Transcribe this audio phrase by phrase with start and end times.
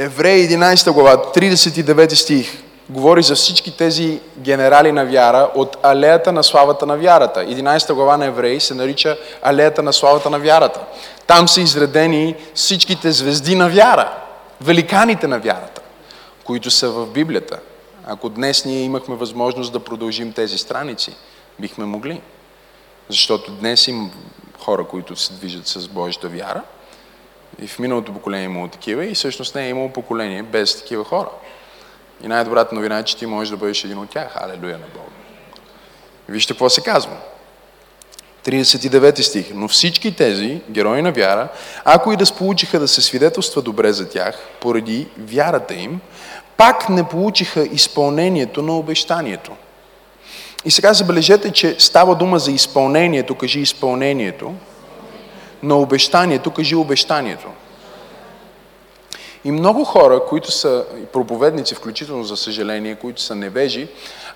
[0.00, 6.44] Евреи 11 глава, 39 стих, говори за всички тези генерали на вяра от алеята на
[6.44, 7.40] славата на вярата.
[7.40, 10.80] 11 глава на Евреи се нарича алеята на славата на вярата.
[11.26, 14.12] Там са изредени всичките звезди на вяра,
[14.60, 15.80] великаните на вярата,
[16.44, 17.58] които са в Библията.
[18.06, 21.16] Ако днес ние имахме възможност да продължим тези страници,
[21.58, 22.20] бихме могли.
[23.08, 24.10] Защото днес има
[24.58, 26.62] хора, които се движат с Божията вяра.
[27.62, 31.04] И в миналото поколение е имало такива и всъщност не е имало поколение без такива
[31.04, 31.28] хора.
[32.24, 34.32] И най-добрата новина е, че ти можеш да бъдеш един от тях.
[34.36, 35.10] Алелуя на Бога.
[36.28, 37.16] Вижте какво се казва.
[38.44, 39.50] 39 стих.
[39.54, 41.48] Но всички тези герои на вяра,
[41.84, 46.00] ако и да сполучиха да се свидетелства добре за тях, поради вярата им,
[46.56, 49.52] пак не получиха изпълнението на обещанието.
[50.64, 54.54] И сега забележете, че става дума за изпълнението, кажи изпълнението,
[55.62, 57.48] на обещанието, кажи обещанието.
[59.44, 63.88] И много хора, които са проповедници, включително за съжаление, които са невежи,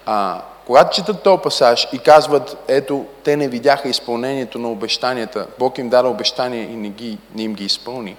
[0.06, 5.78] а, когато четат този пасаж и казват, ето, те не видяха изпълнението на обещанията, Бог
[5.78, 8.16] им даде обещания и не, ги, не им ги изпълни.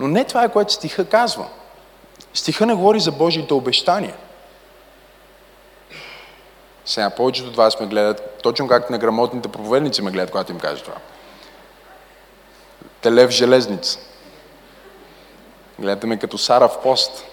[0.00, 1.46] Но не това е, което стиха казва.
[2.34, 4.14] Стиха не говори за Божиите обещания.
[6.84, 10.82] Сега повечето от вас ме гледат, точно както неграмотните проповедници ме гледат, когато им кажа
[10.82, 10.96] това.
[13.02, 13.98] Телев железница.
[15.78, 17.24] Гледате ме като Сара в пост.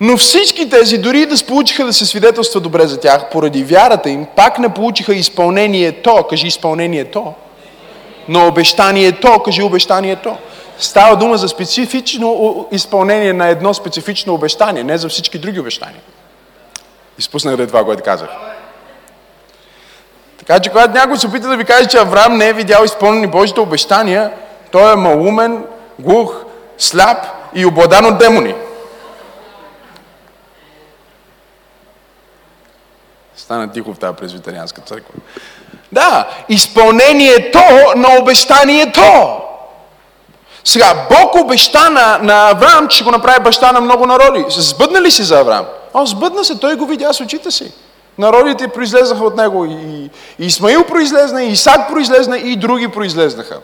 [0.00, 4.26] Но всички тези, дори да сполучиха да се свидетелства добре за тях, поради вярата им,
[4.36, 7.34] пак не получиха изпълнението, кажи изпълнението,
[8.28, 10.36] но обещанието, кажи обещанието.
[10.78, 16.00] Става дума за специфично изпълнение на едно специфично обещание, не за всички други обещания.
[17.18, 18.53] Изпуснах да това, което казах.
[20.38, 23.26] Така че, когато някой се опита да ви каже, че Авраам не е видял изпълнени
[23.26, 24.32] Божите обещания,
[24.70, 25.64] той е малумен,
[25.98, 26.34] глух,
[26.78, 28.54] сляп и обладан от демони.
[33.36, 35.14] Стана тихо в тази презвитарианска църква.
[35.92, 37.60] Да, изпълнението
[37.96, 39.40] на обещанието.
[40.64, 44.44] Сега, Бог обеща на, на Авраам, че ще го направи баща на много народи.
[44.48, 45.66] Сбъдна ли си за Авраам?
[45.94, 47.72] О, сбъдна се, той го видя с очите си.
[48.18, 49.64] Народите произлезаха от него.
[49.64, 53.60] И, Исмаил произлезна, и Исак произлезна, и други произлезнаха.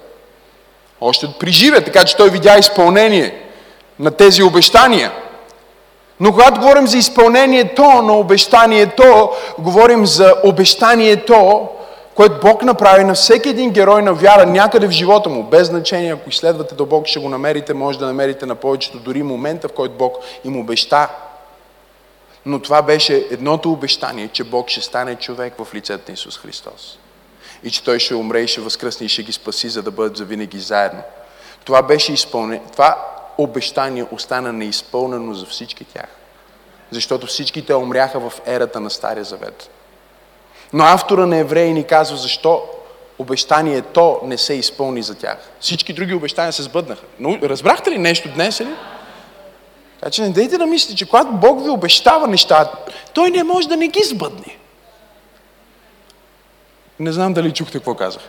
[1.01, 3.35] Още при живе, така че той видя изпълнение
[3.99, 5.13] на тези обещания.
[6.21, 11.69] Но когато говорим за изпълнението на обещанието, говорим за обещанието,
[12.15, 15.43] което Бог направи на всеки един герой на вяра някъде в живота му.
[15.43, 19.69] Без значение, ако изследвате дълбоко, ще го намерите, може да намерите на повечето дори момента,
[19.69, 21.09] в който Бог им обеща
[22.47, 26.99] но това беше едното обещание, че Бог ще стане човек в лицето на Исус Христос.
[27.63, 30.17] И че Той ще умре и ще възкръсне и ще ги спаси, за да бъдат
[30.17, 31.03] завинаги заедно.
[31.65, 32.63] Това беше изпълнено.
[32.73, 33.07] Това
[33.39, 36.09] обещание остана неизпълнено за всички тях.
[36.91, 39.71] Защото всички те умряха в ерата на Стария Завет.
[40.73, 42.63] Но автора на Евреи ни казва защо
[43.19, 45.39] обещанието не се изпълни за тях.
[45.61, 47.03] Всички други обещания се сбъднаха.
[47.19, 48.61] Но разбрахте ли нещо днес?
[48.61, 48.75] Ли?
[50.01, 52.71] Така че не дайте да мислите, че когато Бог ви обещава неща,
[53.15, 54.57] Той не може да не ги сбъдне.
[57.01, 58.23] Не знам дали чухте какво казах.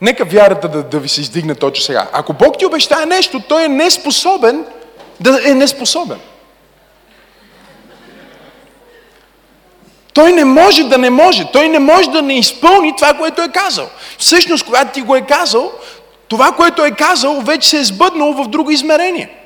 [0.00, 2.08] Нека вярата да, да ви се издигне точно сега.
[2.12, 4.64] Ако Бог ти обещае нещо, Той е неспособен
[5.20, 6.20] да е неспособен.
[10.14, 11.50] Той не може да не може.
[11.52, 13.88] Той не може да не изпълни това, което е казал.
[14.18, 15.72] Всъщност, когато ти го е казал,
[16.28, 19.45] това, което е казал, вече се е сбъднало в друго измерение.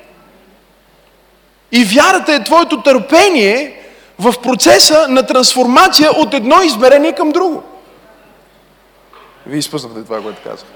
[1.71, 3.81] И вярата е твоето търпение
[4.19, 7.63] в процеса на трансформация от едно измерение към друго.
[9.45, 10.67] Вие изпуснахте това, което казах.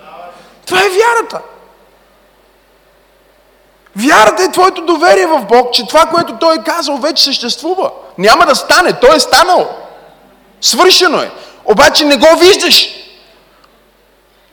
[0.65, 1.41] Това е вярата.
[3.95, 7.91] Вярата е твоето доверие в Бог, че това, което Той е казал, вече съществува.
[8.17, 8.93] Няма да стане.
[8.93, 9.75] Той е станал.
[10.61, 11.31] Свършено е.
[11.65, 12.87] Обаче не го виждаш.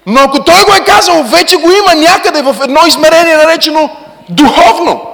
[0.06, 3.96] Но ако Той го е казал, вече го има някъде в едно измерение, наречено
[4.28, 5.11] духовно.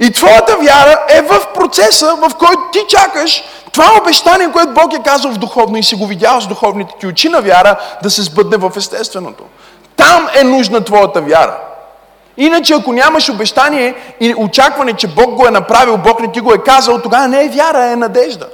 [0.00, 5.02] И твоята вяра е в процеса, в който ти чакаш това обещание, което Бог е
[5.04, 8.22] казал в духовно и си го видял с духовните ти очи на вяра, да се
[8.22, 9.44] сбъдне в естественото.
[9.96, 11.58] Там е нужна твоята вяра.
[12.36, 16.52] Иначе, ако нямаш обещание и очакване, че Бог го е направил, Бог не ти го
[16.52, 18.48] е казал, тогава не е вяра, е надежда.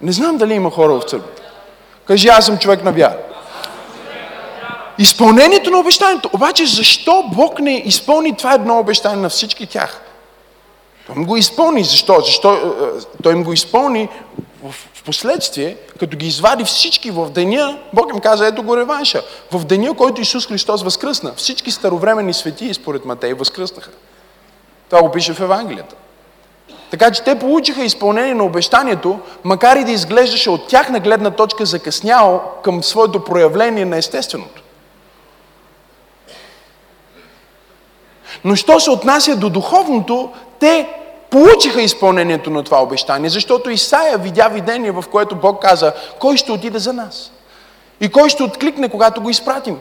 [0.00, 1.42] Не знам дали има хора в църквата.
[2.06, 3.16] Кажи, аз съм човек на вяра.
[5.02, 6.30] Изпълнението на обещанието.
[6.32, 10.00] Обаче защо Бог не изпълни това едно обещание на всички тях?
[11.06, 11.84] Той им го изпълни.
[11.84, 12.20] Защо?
[12.20, 12.60] Защо е, е,
[13.22, 14.08] той им го изпълни
[14.64, 19.22] в, последствие, като ги извади всички в деня, Бог им каза, ето го реванша.
[19.52, 23.90] В деня, който Исус Христос възкръсна, всички старовременни светии, според Матей, възкръснаха.
[24.90, 25.94] Това го пише в Евангелията.
[26.90, 31.66] Така че те получиха изпълнение на обещанието, макар и да изглеждаше от тяхна гледна точка
[31.66, 34.61] закъсняло към своето проявление на естественото.
[38.44, 40.30] Но що се отнася до духовното,
[40.60, 40.88] те
[41.30, 46.52] получиха изпълнението на това обещание, защото Исаия видя видение, в което Бог каза, кой ще
[46.52, 47.30] отиде за нас?
[48.00, 49.78] И кой ще откликне, когато го изпратим?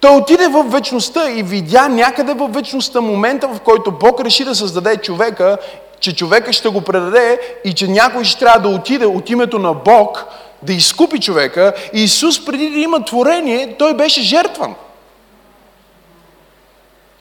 [0.00, 4.54] Той отиде в вечността и видя някъде в вечността момента, в който Бог реши да
[4.54, 5.58] създаде човека,
[6.00, 9.74] че човека ще го предаде и че някой ще трябва да отиде от името на
[9.74, 10.24] Бог
[10.62, 11.72] да изкупи човека.
[11.92, 14.74] И Исус преди да има творение, той беше жертван.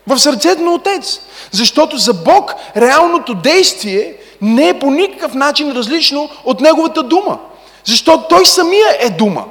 [0.10, 1.20] В сърцето на Отец.
[1.52, 7.40] Защото за Бог реалното действие не е по никакъв начин различно от Неговата дума.
[7.86, 9.46] Защото Той самия е дума.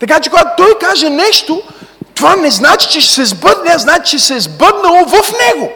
[0.00, 1.62] Така че когато Той каже нещо,
[2.14, 5.72] това не значи, че ще се сбъдне, а значи, че се е сбъднало в Него.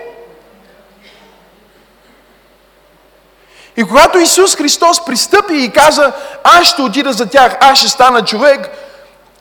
[3.76, 6.12] И когато Исус Христос пристъпи и каза,
[6.44, 8.70] аз ще отида за тях, аз ще стана човек,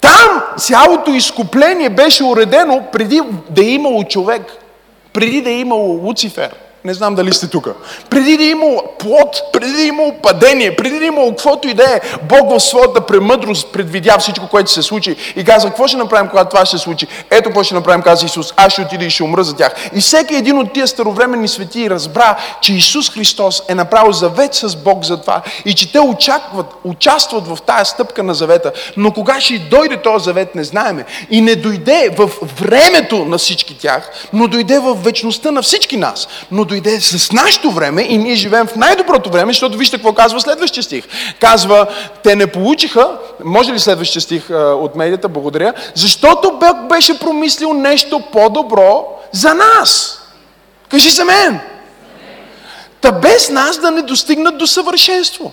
[0.01, 4.41] там цялото изкупление беше уредено преди да е имало човек,
[5.13, 6.55] преди да е имало Луцифер–
[6.85, 7.67] не знам дали сте тук.
[8.09, 11.67] Преди да е имало плод, преди да е имало падение, преди да е имало каквото
[11.67, 15.87] и да е, Бог в своята премъдрост предвидя всичко, което се случи и каза, какво
[15.87, 17.07] ще направим, когато това ще се случи?
[17.29, 19.75] Ето какво ще направим, каза Исус, аз ще отида и ще умра за тях.
[19.93, 24.75] И всеки един от тия старовременни свети разбра, че Исус Христос е направил завет с
[24.75, 28.71] Бог за това и че те очакват, участват в тая стъпка на завета.
[28.97, 31.05] Но кога ще дойде този завет, не знаеме.
[31.29, 32.29] И не дойде в
[32.61, 36.27] времето на всички тях, но дойде в вечността на всички нас.
[36.51, 40.41] Но дойде с нашето време и ние живеем в най-доброто време, защото вижте какво казва
[40.41, 41.03] следващия стих.
[41.39, 41.87] Казва,
[42.23, 48.19] те не получиха, може ли следващия стих от медията, благодаря, защото Бог беше промислил нещо
[48.31, 50.21] по-добро за нас.
[50.89, 51.59] Кажи за мен.
[53.01, 55.51] Та без нас да не достигнат до съвършенство.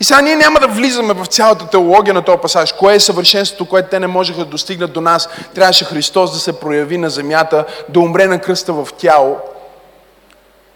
[0.00, 2.72] И сега ние няма да влизаме в цялата теология на този пасаж.
[2.72, 5.28] Кое е съвършенството, което те не можеха да достигнат до нас?
[5.54, 9.36] Трябваше Христос да се прояви на земята, да умре на кръста в тяло,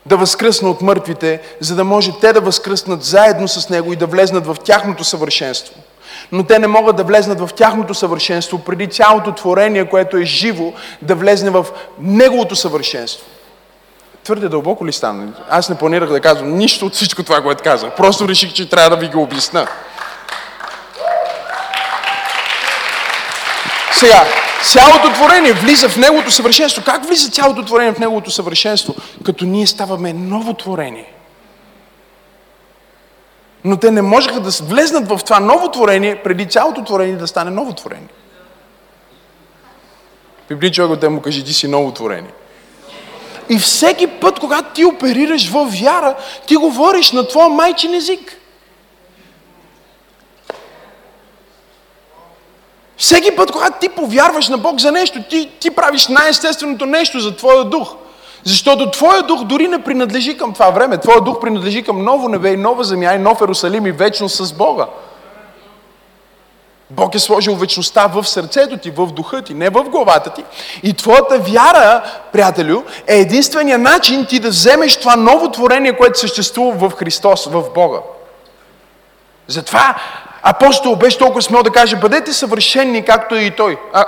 [0.07, 4.07] да възкръсне от мъртвите, за да може те да възкръснат заедно с Него и да
[4.07, 5.75] влезнат в тяхното съвършенство.
[6.33, 10.73] Но те не могат да влезнат в тяхното съвършенство преди цялото творение, което е живо,
[11.03, 11.67] да влезне в
[11.99, 13.27] Неговото съвършенство.
[14.25, 15.33] Твърде дълбоко ли стана?
[15.51, 17.95] Аз не планирах да казвам нищо от всичко това, което казах.
[17.97, 19.67] Просто реших, че трябва да ви го обясна.
[23.93, 24.25] Сега,
[24.63, 26.83] цялото творение влиза в Неговото съвършенство.
[26.85, 28.95] Как влиза цялото творение в Неговото съвършенство?
[29.25, 31.13] Като ние ставаме ново творение.
[33.65, 37.51] Но те не можеха да влезнат в това ново творение, преди цялото творение да стане
[37.51, 38.09] ново творение.
[40.49, 42.31] Пипни човек, те му кажи, ти си ново творение.
[43.50, 46.14] И всеки път, когато ти оперираш в вяра,
[46.47, 48.37] ти говориш на твоя майчин език.
[52.97, 57.37] Всеки път, когато ти повярваш на Бог за нещо, ти, ти правиш най-естественото нещо за
[57.37, 57.95] твоя дух.
[58.45, 60.99] Защото твоя дух дори не принадлежи към това време.
[60.99, 64.52] Твоя дух принадлежи към ново небе и нова земя и нов Ерусалим и вечност с
[64.52, 64.87] Бога.
[66.90, 70.44] Бог е сложил вечността в сърцето ти, в духа ти, не в главата ти.
[70.82, 76.88] И твоята вяра, приятелю, е единствения начин ти да вземеш това ново творение, което съществува
[76.88, 77.99] в Христос, в Бога.
[79.47, 79.97] Затова
[80.42, 83.78] апостол беше толкова смел да каже, бъдете съвършенни, както и той.
[83.92, 84.04] А...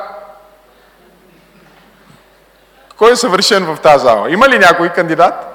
[2.98, 4.30] Кой е съвършен в тази зала?
[4.30, 5.51] Има ли някой кандидат?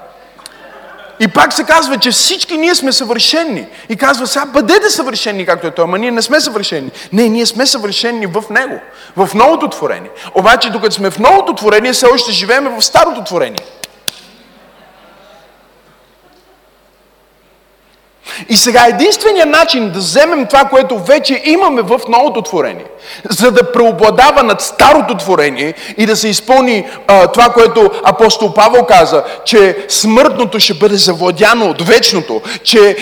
[1.20, 3.68] И пак се казва, че всички ние сме съвършени.
[3.90, 6.92] И казва сега, бъдете съвършени, както е той, ама ние не сме съвършени.
[7.14, 8.80] Не, ние сме съвършени в Него,
[9.16, 10.10] в новото творение.
[10.36, 13.66] Обаче, докато сме в новото творение, все още живеем в старото творение.
[18.50, 22.86] И сега единственият начин да вземем това, което вече имаме в новото творение,
[23.30, 28.86] за да преобладава над старото творение и да се изпълни а, това, което апостол Павел
[28.86, 32.98] каза, че смъртното ще бъде завладяно от вечното, че,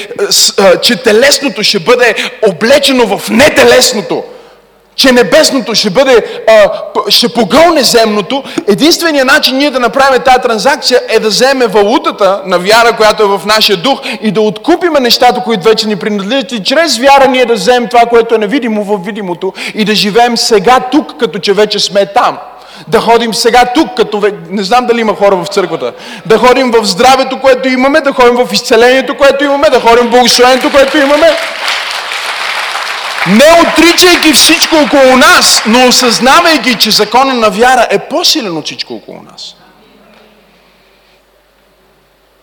[0.58, 2.16] а, че телесното ще бъде
[2.50, 4.24] облечено в нетелесното
[4.96, 6.72] че небесното ще бъде, а,
[7.10, 12.60] ще погълне земното, единственият начин ние да направим тази транзакция е да вземе валутата на
[12.60, 16.64] вяра, която е в нашия дух и да откупиме нещата, които вече ни принадлежат и
[16.64, 20.80] чрез вяра ние да вземем това, което е невидимо в видимото и да живеем сега
[20.92, 22.38] тук, като че вече сме там.
[22.88, 25.94] Да ходим сега тук, като не знам дали има хора в църквата.
[26.26, 30.10] Да ходим в здравето, което имаме, да ходим в изцелението, което имаме, да ходим в
[30.10, 31.28] благословението, което имаме.
[33.28, 38.94] Не отричайки всичко около нас, но осъзнавайки, че закона на вяра е по-силен от всичко
[38.94, 39.56] около нас.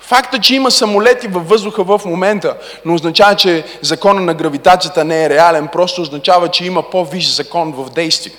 [0.01, 5.25] Факта, че има самолети във въздуха в момента, не означава, че закона на гравитацията не
[5.25, 8.33] е реален, просто означава, че има по-висш закон в действие.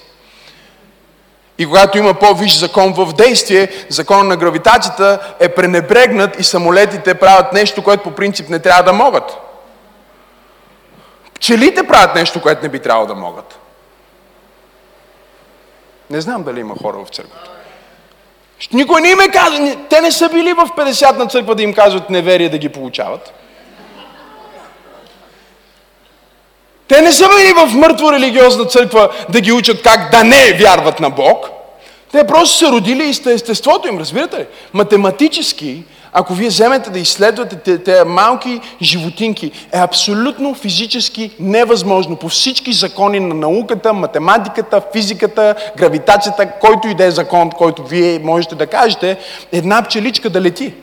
[1.57, 7.53] И когато има по-висш закон в действие, закон на гравитацията е пренебрегнат и самолетите правят
[7.53, 9.42] нещо, което по принцип не трябва да могат.
[11.43, 13.59] Пчелите правят нещо, което не би трябвало да могат.
[16.09, 17.49] Не знам дали има хора в църквата.
[18.73, 21.73] Никой не им е казал, те не са били в 50 на църква да им
[21.73, 23.33] казват неверие да ги получават.
[26.87, 30.99] Те не са били в мъртва религиозна църква да ги учат как да не вярват
[30.99, 31.49] на Бог.
[32.11, 34.45] Те просто са родили и естеството им, разбирате ли?
[34.73, 35.83] Математически
[36.13, 43.19] ако вие вземете да изследвате тези малки животинки, е абсолютно физически невъзможно по всички закони
[43.19, 49.17] на науката, математиката, физиката, гравитацията, който и да е закон, който вие можете да кажете,
[49.51, 50.73] една пчеличка да лети.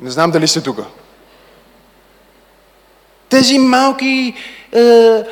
[0.00, 0.78] Не знам дали сте тук.
[3.28, 4.34] Тези малки,
[4.72, 5.22] е,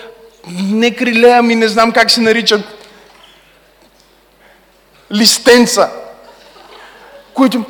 [0.62, 2.64] не криле, ами не знам как се наричат,
[5.12, 5.90] листенца,
[7.34, 7.64] които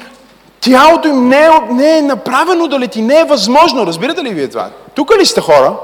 [0.61, 3.87] тялото им не е, не е направено да лети, не е възможно.
[3.87, 4.71] Разбирате ли вие това?
[4.95, 5.77] Тук ли сте хора?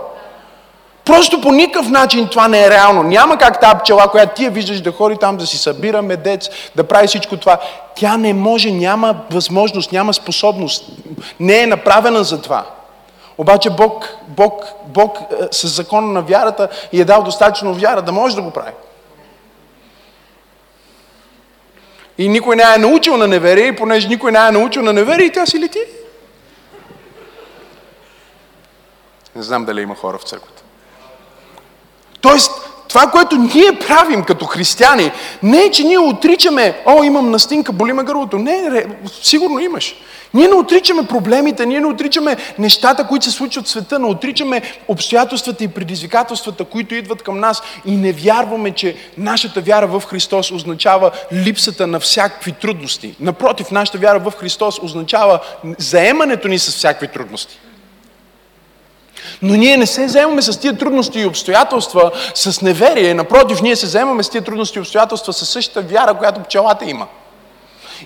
[1.05, 3.03] Просто по никакъв начин това не е реално.
[3.03, 6.49] Няма как тази пчела, която ти я виждаш да ходи там, да си събира медец,
[6.77, 7.59] да прави всичко това.
[7.95, 10.85] Тя не може, няма възможност, няма способност.
[11.41, 12.65] Не е направена за това.
[13.39, 18.13] Обаче Бог, Бог, Бог е, с закона на вярата и е дал достатъчно вяра да
[18.13, 18.73] може да го прави.
[22.21, 25.33] И никой не е научил на неверие, и понеже никой не е научил на неверие,
[25.33, 25.79] тя си лети.
[29.37, 30.63] Не знам дали има хора в църквата.
[32.21, 32.53] Тоест,
[32.91, 35.11] това, което ние правим като християни,
[35.43, 38.39] не е, че ние отричаме, о, имам настинка, боли ме гърлото.
[38.39, 38.87] Не,
[39.23, 39.95] сигурно имаш.
[40.35, 44.63] Ние не отричаме проблемите, ние не отричаме нещата, които се случват в света, не отричаме
[44.89, 50.51] обстоятелствата и предизвикателствата, които идват към нас и не вярваме, че нашата вяра в Христос
[50.51, 53.15] означава липсата на всякакви трудности.
[53.21, 55.41] Напротив, нашата вяра в Христос означава
[55.79, 57.61] заемането ни с всякакви трудности.
[59.43, 63.15] Но ние не се заемаме с тия трудности и обстоятелства с неверие.
[63.15, 67.07] Напротив, ние се заемаме с тия трудности и обстоятелства с същата вяра, която пчелата има.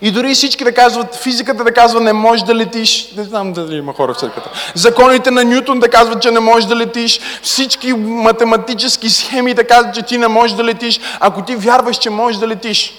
[0.03, 3.09] И дори всички да казват, физиката да казва, не можеш да летиш.
[3.17, 4.50] Не знам дали има хора в църквата.
[4.75, 7.21] Законите на Ньютон да казват, че не можеш да летиш.
[7.43, 11.00] Всички математически схеми да казват, че ти не можеш да летиш.
[11.21, 12.95] Ако ти вярваш, че можеш да летиш.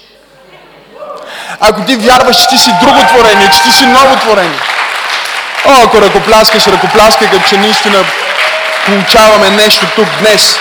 [1.60, 4.75] Ако ти вярваш, че ти си друго творение, че ти си ново творение.
[5.68, 8.04] О, ако ръкопляскаш, ръкопляскай, като че наистина
[8.86, 10.58] получаваме нещо тук днес.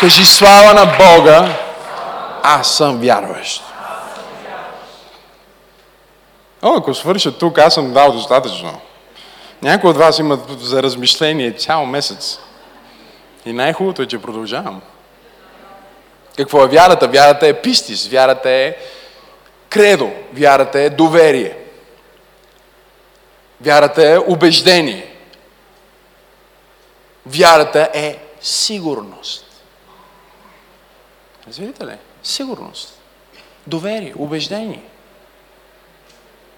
[0.00, 1.48] Кажи слава на Бога,
[2.42, 3.62] аз съм вярващ.
[6.62, 8.80] О, ако свърша тук, аз съм дал достатъчно.
[9.62, 12.38] Някои от вас имат за размишление цял месец.
[13.46, 14.80] И най-хубавото е, че продължавам.
[16.36, 17.08] Какво е вярата?
[17.08, 18.76] Вярата е пистис, вярата е
[19.68, 21.56] кредо, вярата е доверие.
[23.60, 25.14] Вярата е убеждение.
[27.26, 29.46] Вярата е сигурност.
[31.48, 31.96] Разбирате ли?
[32.22, 33.00] Сигурност.
[33.66, 34.82] Доверие, убеждение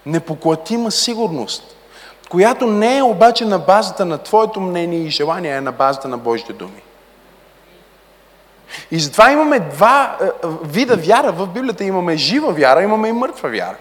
[0.06, 1.76] непоклатима сигурност,
[2.28, 6.09] която не е обаче на базата на твоето мнение и желание, а е на базата
[6.09, 6.82] на Божите думи.
[8.90, 10.26] И затова имаме два е,
[10.64, 11.32] вида вяра.
[11.32, 13.76] В Библията имаме жива вяра, имаме и мъртва вяра.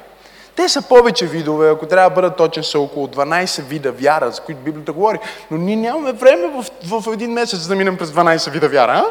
[0.61, 4.41] Те са повече видове, ако трябва да бъда точен, са около 12 вида вяра, за
[4.41, 5.19] които Библията говори.
[5.51, 6.65] Но ние нямаме време в,
[7.01, 8.91] в един месец да минем през 12 вида вяра.
[8.91, 9.05] А?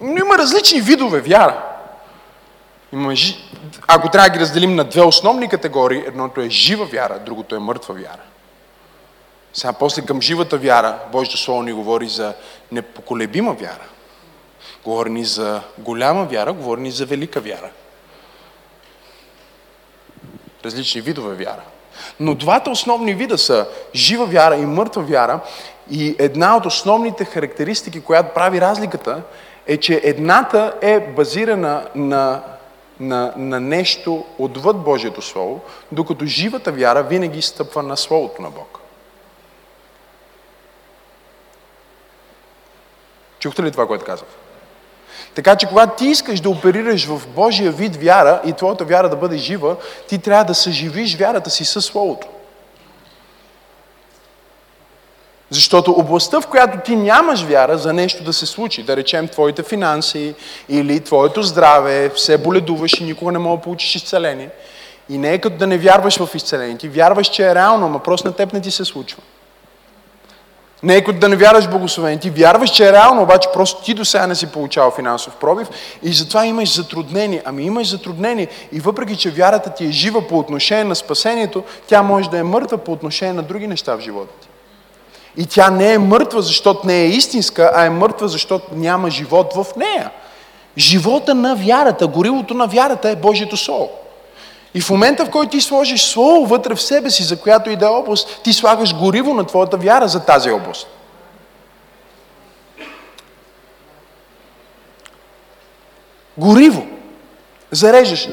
[0.00, 1.64] Но има различни видове вяра.
[2.92, 3.14] Имаме,
[3.88, 7.58] ако трябва да ги разделим на две основни категории, едното е жива вяра, другото е
[7.58, 8.22] мъртва вяра.
[9.54, 12.34] Сега после към живата вяра, Божието Слово ни говори за
[12.72, 13.86] непоколебима вяра.
[14.84, 17.70] Говори ни за голяма вяра, говори ни за велика вяра.
[20.64, 21.62] Различни видове вяра.
[22.20, 25.40] Но двата основни вида са жива вяра и мъртва вяра.
[25.90, 29.22] И една от основните характеристики, която прави разликата,
[29.66, 32.42] е, че едната е базирана на
[33.00, 35.60] на, на нещо отвъд Божието Слово,
[35.92, 38.78] докато живата вяра винаги стъпва на Словото на Бог.
[43.38, 44.28] Чухте ли това, което казах?
[45.38, 49.16] Така че когато ти искаш да оперираш в Божия вид вяра и твоята вяра да
[49.16, 49.76] бъде жива,
[50.08, 52.26] ти трябва да съживиш вярата си със Словото.
[55.50, 59.62] Защото областта, в която ти нямаш вяра за нещо да се случи, да речем твоите
[59.62, 60.34] финанси
[60.68, 64.50] или твоето здраве, все боледуваш и никога не мога да получиш изцеление.
[65.08, 66.78] И не е като да не вярваш в изцеление.
[66.78, 69.22] Ти вярваш, че е реално, ама просто на теб не ти се случва.
[70.82, 72.18] Не е като да не вярваш благословение.
[72.18, 75.68] Ти вярваш, че е реално, обаче просто ти до сега не си получавал финансов пробив
[76.02, 77.42] и затова имаш затруднение.
[77.44, 82.02] Ами имаш затруднение и въпреки, че вярата ти е жива по отношение на спасението, тя
[82.02, 84.48] може да е мъртва по отношение на други неща в живота ти.
[85.36, 89.54] И тя не е мъртва, защото не е истинска, а е мъртва, защото няма живот
[89.54, 90.10] в нея.
[90.76, 93.90] Живота на вярата, горилото на вярата е Божието Слово.
[94.74, 97.76] И в момента, в който ти сложиш Слово вътре в себе си, за която и
[97.76, 100.86] да е област, ти слагаш гориво на твоята вяра за тази област.
[106.38, 106.86] Гориво.
[107.70, 108.28] Зареждаш.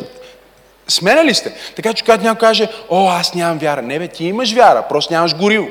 [0.88, 1.56] Сменя ли сте?
[1.76, 3.82] Така че когато някой каже, о, аз нямам вяра.
[3.82, 5.68] Не бе, ти имаш вяра, просто нямаш гориво.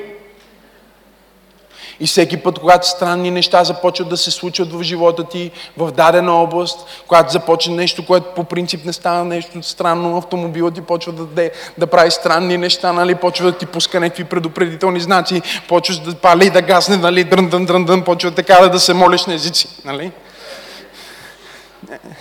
[1.99, 6.33] И всеки път, когато странни неща започват да се случват в живота ти, в дадена
[6.33, 11.25] област, когато започне нещо, което по принцип не става нещо странно, автомобилът ти почва да,
[11.25, 13.15] да, да прави странни неща, нали?
[13.15, 17.23] почва да ти пуска някакви предупредителни знаци, почваш да пали, да гасне, нали?
[17.23, 19.67] дрън, дрън, дрън, дрън, почва така да, да се молиш на езици.
[19.85, 20.11] Нали?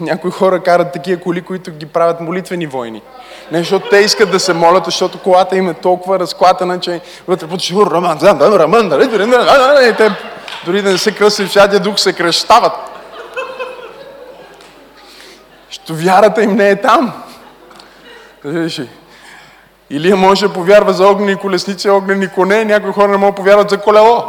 [0.00, 3.02] Някои хора карат такива коли, които ги правят молитвени войни.
[3.52, 7.47] Не, защото те искат да се молят, защото колата им е толкова разклатена, че вътре
[7.47, 8.92] поточи Раман, Раман,
[9.90, 10.11] и те
[10.66, 12.73] дори да не се кръсти в Святия Дух, се кръщават.
[15.68, 17.12] Защото вярата им не е там.
[19.90, 23.71] Илия може да повярва за огнени колесници, огнени коне, някои хора не могат да повярват
[23.71, 24.25] за колело.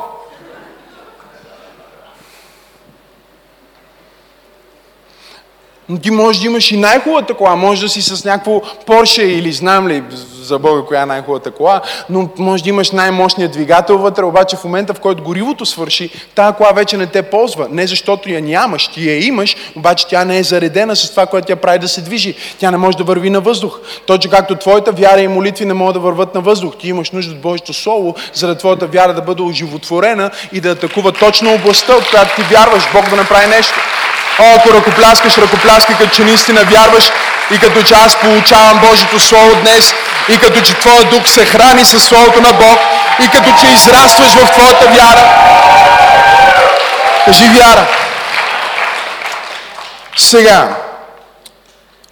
[5.89, 9.52] Но ти можеш да имаш и най-хубавата кола, може да си с някакво Порше или
[9.52, 10.04] знам ли
[10.41, 14.63] за Бога коя е най-хубавата кола, но може да имаш най-мощният двигател вътре, обаче в
[14.63, 17.67] момента в който горивото свърши, тази кола вече не те ползва.
[17.71, 21.48] Не защото я нямаш, ти я имаш, обаче тя не е заредена с това, което
[21.48, 22.36] тя прави да се движи.
[22.60, 23.80] Тя не може да върви на въздух.
[24.06, 26.74] Точно както твоята вяра и молитви не могат да върват на въздух.
[26.80, 30.69] Ти имаш нужда от Божието Слово, за да твоята вяра да бъде оживотворена и да
[30.69, 33.74] атакува точно областта, от която ти вярваш Бог да направи нещо.
[34.39, 37.12] О, ако ръкопляскаш, ръкопляскай, като че наистина вярваш
[37.52, 39.93] и като че аз получавам Божието Слово днес
[40.30, 42.80] и като че Твоя дух се храни със Словото на Бог
[43.24, 45.24] и като че израстваш в Твоята вяра.
[47.26, 47.88] Кажи вяра.
[50.17, 50.76] Сега,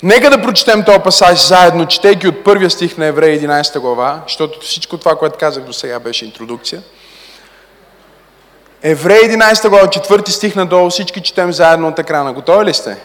[0.03, 4.59] нека да прочетем този пасаж заедно, четейки от първия стих на Еврея 11 глава, защото
[4.61, 6.81] всичко това, което казах до сега беше интродукция.
[8.83, 12.33] Еврей 11 глава, 4 стих надолу, всички четем заедно от екрана.
[12.33, 12.97] Готови ли сте?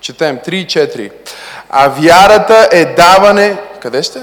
[0.00, 1.12] Четем 3 и 4.
[1.70, 3.56] А вярата е даване...
[3.80, 4.20] Къде сте?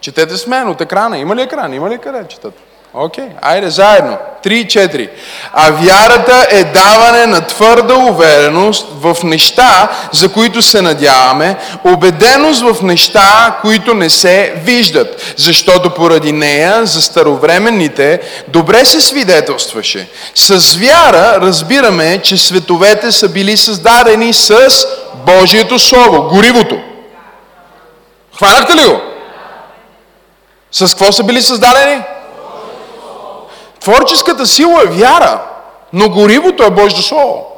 [0.00, 1.18] Четете с мен от екрана.
[1.18, 1.74] Има ли екран?
[1.74, 2.54] Има ли къде четат?
[2.94, 3.30] Окей, okay.
[3.42, 4.18] айде заедно.
[4.44, 5.10] 3 и 4.
[5.52, 12.82] А вярата е даване на твърда увереност в неща, за които се надяваме, убеденост в
[12.82, 15.34] неща, които не се виждат.
[15.36, 20.08] Защото поради нея, за старовременните, добре се свидетелстваше.
[20.34, 24.68] С вяра разбираме, че световете са били създадени с
[25.14, 26.78] Божието Слово, горивото.
[28.36, 29.00] Хванахте ли го?
[30.72, 32.02] С какво са били създадени?
[33.82, 35.40] Творческата сила е вяра,
[35.92, 37.51] но горивото е Божието Слово.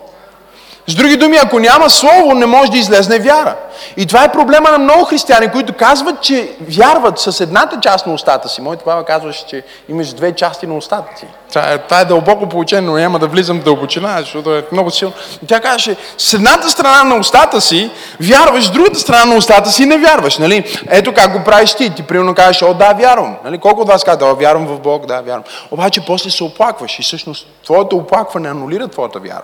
[0.87, 3.57] С други думи, ако няма Слово, не може да излезне вяра.
[3.97, 8.15] И това е проблема на много християни, които казват, че вярват с едната част на
[8.15, 8.61] устата си.
[8.61, 11.27] Моята баба казваше, че имаш две части на устата си.
[11.49, 14.91] Това е, това е дълбоко получение, но няма да влизам в дълбочина, защото е много
[14.91, 15.15] силно.
[15.43, 19.71] И тя казваше, с едната страна на устата си вярваш, с другата страна на устата
[19.71, 20.39] си не вярваш.
[20.39, 20.79] Нали?
[20.91, 21.95] Ето как го правиш ти.
[21.95, 23.37] Ти примерно кажеш, о да, вярвам.
[23.45, 23.59] Нали?
[23.59, 25.45] Колко от вас казват, да, вярвам в Бог, да, вярвам.
[25.71, 29.43] Обаче после се оплакваш и всъщност твоето оплакване анулира твоята вяра.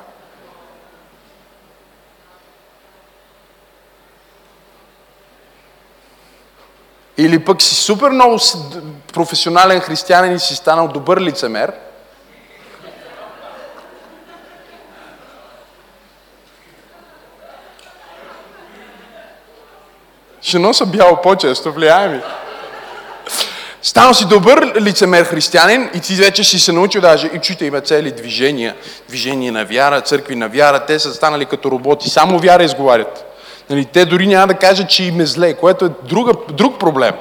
[7.21, 8.39] Или пък си супер много
[9.13, 11.73] професионален християнин и си станал добър лицемер.
[20.43, 22.21] Ще носа бяло по-често, влияе ми.
[23.83, 27.81] Станал си добър лицемер християнин и ти вече си се научил даже и чуйте има
[27.81, 28.77] цели движения,
[29.09, 33.30] движения на вяра, църкви на вяра, те са станали като роботи, само вяра изговарят.
[33.71, 37.15] Нали, те дори няма да кажат, че им е зле, което е друга, друг проблем.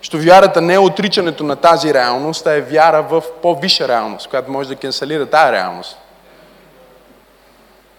[0.00, 4.50] Що вярата не е отричането на тази реалност, а е вяра в по-висша реалност, която
[4.50, 5.98] може да кенсалира тази реалност.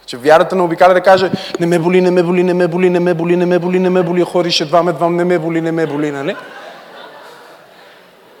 [0.06, 2.90] Че вярата не обикаля да каже, не ме боли, не ме боли, не ме боли,
[2.90, 5.60] не ме боли, не ме боли, не ме боли, ходиш едва едва, не ме боли,
[5.60, 6.36] не ме боли, нали?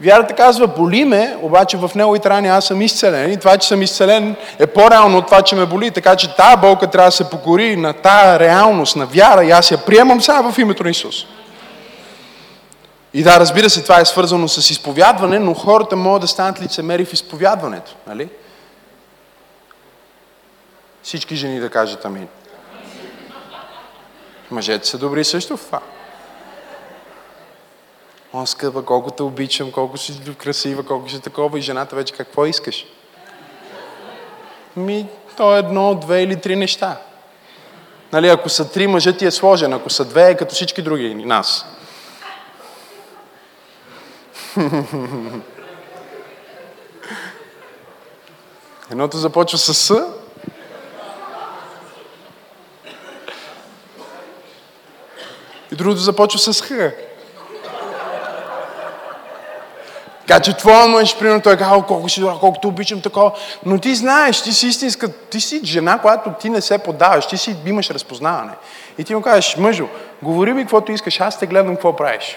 [0.04, 3.32] Вярата казва, боли ме, обаче в неговите рани аз съм изцелен.
[3.32, 5.90] И това, че съм изцелен, е по-реално от това, че ме боли.
[5.90, 9.44] Така че тази болка трябва да се покори на тази реалност, на вяра.
[9.44, 11.14] И аз я приемам сега в името на Исус.
[13.14, 17.04] И да, разбира се, това е свързано с изповядване, но хората могат да станат лицемери
[17.04, 17.94] в изповядването.
[18.06, 18.28] Нали?
[21.02, 22.28] Всички жени да кажат амин.
[24.50, 25.80] Мъжете са добри също в това.
[28.36, 32.46] О, скъпа, колко те обичам, колко си красива, колко си такова и жената вече какво
[32.46, 32.86] искаш?
[34.76, 37.00] Ми, то е едно, две или три неща.
[38.12, 41.14] Нали, ако са три, мъжът ти е сложен, ако са две, е като всички други
[41.14, 41.66] нас.
[48.90, 50.06] Едното започва с С,
[55.72, 56.70] и другото започва с Х.
[60.26, 63.32] Така твоя мъж, примерно, той казва, колко си добра, колко те обичам такова.
[63.66, 67.36] Но ти знаеш, ти си истинска, ти си жена, която ти не се подаваш, ти
[67.36, 68.52] си имаш разпознаване.
[68.98, 69.88] И ти му кажеш, мъжо,
[70.22, 72.36] говори ми каквото искаш, аз те гледам какво правиш.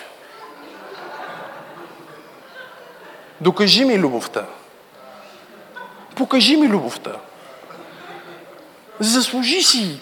[3.42, 4.46] Докажи ми любовта.
[6.16, 7.12] Покажи ми любовта.
[9.00, 10.00] Заслужи си.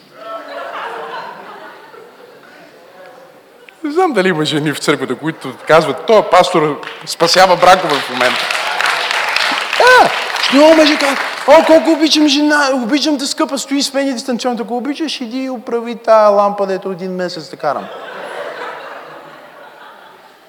[3.86, 8.40] Не знам дали има жени в църквата, които казват, този пастор спасява бракове в момента.
[9.78, 10.10] Да,
[10.44, 10.98] ще много мъже
[11.48, 14.58] о, колко обичам жена, обичам да скъпа, стои с мен и дистанционно.
[14.62, 17.88] Ако обичаш, иди и оправи тая лампа, дето един месец да карам.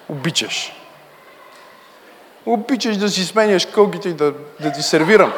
[0.08, 0.72] Обичаш.
[2.46, 5.32] Обичаш да си сменяш кълките и да, да ти сервирам.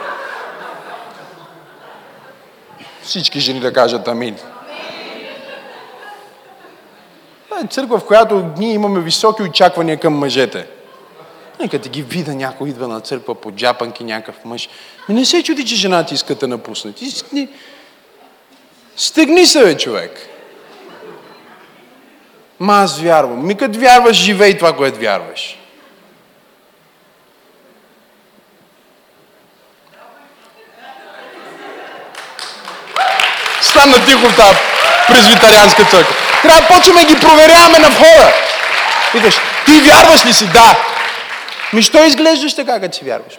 [3.02, 4.36] Всички жени да кажат амин.
[7.47, 10.66] Това е църква, в която ние имаме високи очаквания към мъжете.
[11.60, 14.68] Нека ти ги вида някой идва на църква по джапанки, някакъв мъж.
[15.08, 16.92] Ми не се чуди, че жена ти иска да напусне.
[16.92, 17.10] Ти
[18.96, 20.28] стегни, се, бе, човек.
[22.60, 23.46] Ма аз вярвам.
[23.46, 25.58] Ми като вярваш, живей това, което вярваш.
[33.62, 34.58] Стана тихо в тази
[35.08, 36.27] презвитарианска църква.
[36.42, 38.32] Трябва да почваме ги проверяваме на входа.
[39.14, 40.46] Викаш, ти вярваш ли си?
[40.46, 40.76] Да.
[41.72, 43.38] Ми що изглеждаш така, като си вярваш?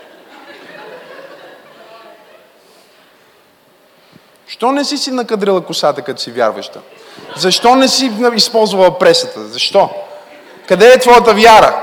[4.48, 6.80] Що не си си накадрила косата, като си вярваща?
[7.36, 9.48] Защо не си използвала пресата?
[9.48, 9.90] Защо?
[10.68, 11.76] Къде е твоята вяра?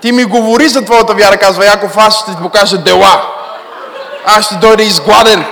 [0.00, 3.22] Ти ми говори за твоята вяра, казва Яков, аз ще ти покажа дела.
[4.24, 5.44] Аз ще дойда изгладен.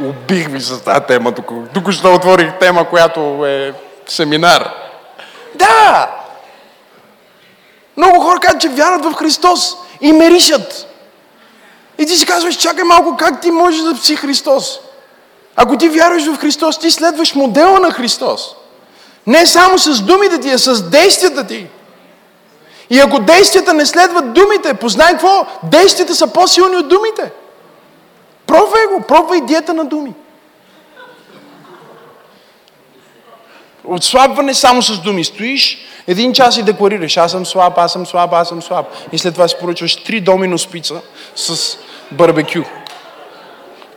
[0.00, 1.50] Убих ви с тази тема тук.
[1.74, 3.74] Тук ще отворих тема, която е
[4.06, 4.70] семинар.
[5.54, 6.10] Да!
[7.96, 10.86] Много хора казват, че вярват в Христос и меришат.
[11.98, 14.80] И ти си казваш, чакай малко, как ти можеш да си Христос?
[15.56, 18.54] Ако ти вярваш в Христос, ти следваш модела на Христос.
[19.26, 21.66] Не само с думите ти, а с действията ти.
[22.90, 25.46] И ако действията не следват думите, познай какво?
[25.62, 27.32] Действията са по-силни от думите.
[28.56, 30.12] Пробвай го, пробвай диета на думи.
[33.84, 35.24] Отслабване само с думи.
[35.24, 38.86] Стоиш един час и декларираш, аз съм слаб, аз съм слаб, аз съм слаб.
[39.12, 41.00] И след това си поръчваш три домино спица
[41.36, 41.78] с
[42.10, 42.62] барбекю.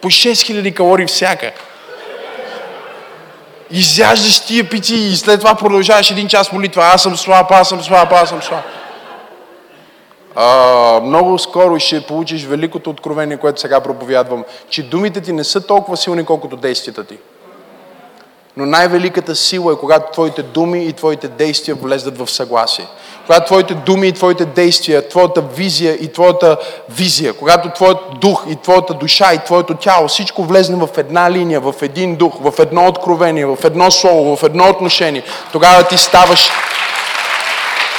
[0.02, 1.52] По 6000 калории всяка.
[3.72, 6.84] Изяждаш тия пици и след това продължаваш един час молитва.
[6.94, 8.64] Аз съм слаб, аз съм слаб, аз съм слаб
[10.42, 15.62] а, много скоро ще получиш великото откровение, което сега проповядвам, че думите ти не са
[15.62, 17.18] толкова силни, колкото действията ти.
[18.58, 22.86] Но най-великата сила е, когато твоите думи и твоите действия влезнат в съгласие.
[23.26, 26.58] Когато твоите думи и твоите действия, твоята визия и твоята
[26.90, 31.60] визия, когато твоят дух и твоята душа и твоето тяло, всичко влезне в една линия,
[31.60, 36.50] в един дух, в едно откровение, в едно слово, в едно отношение, тогава ти ставаш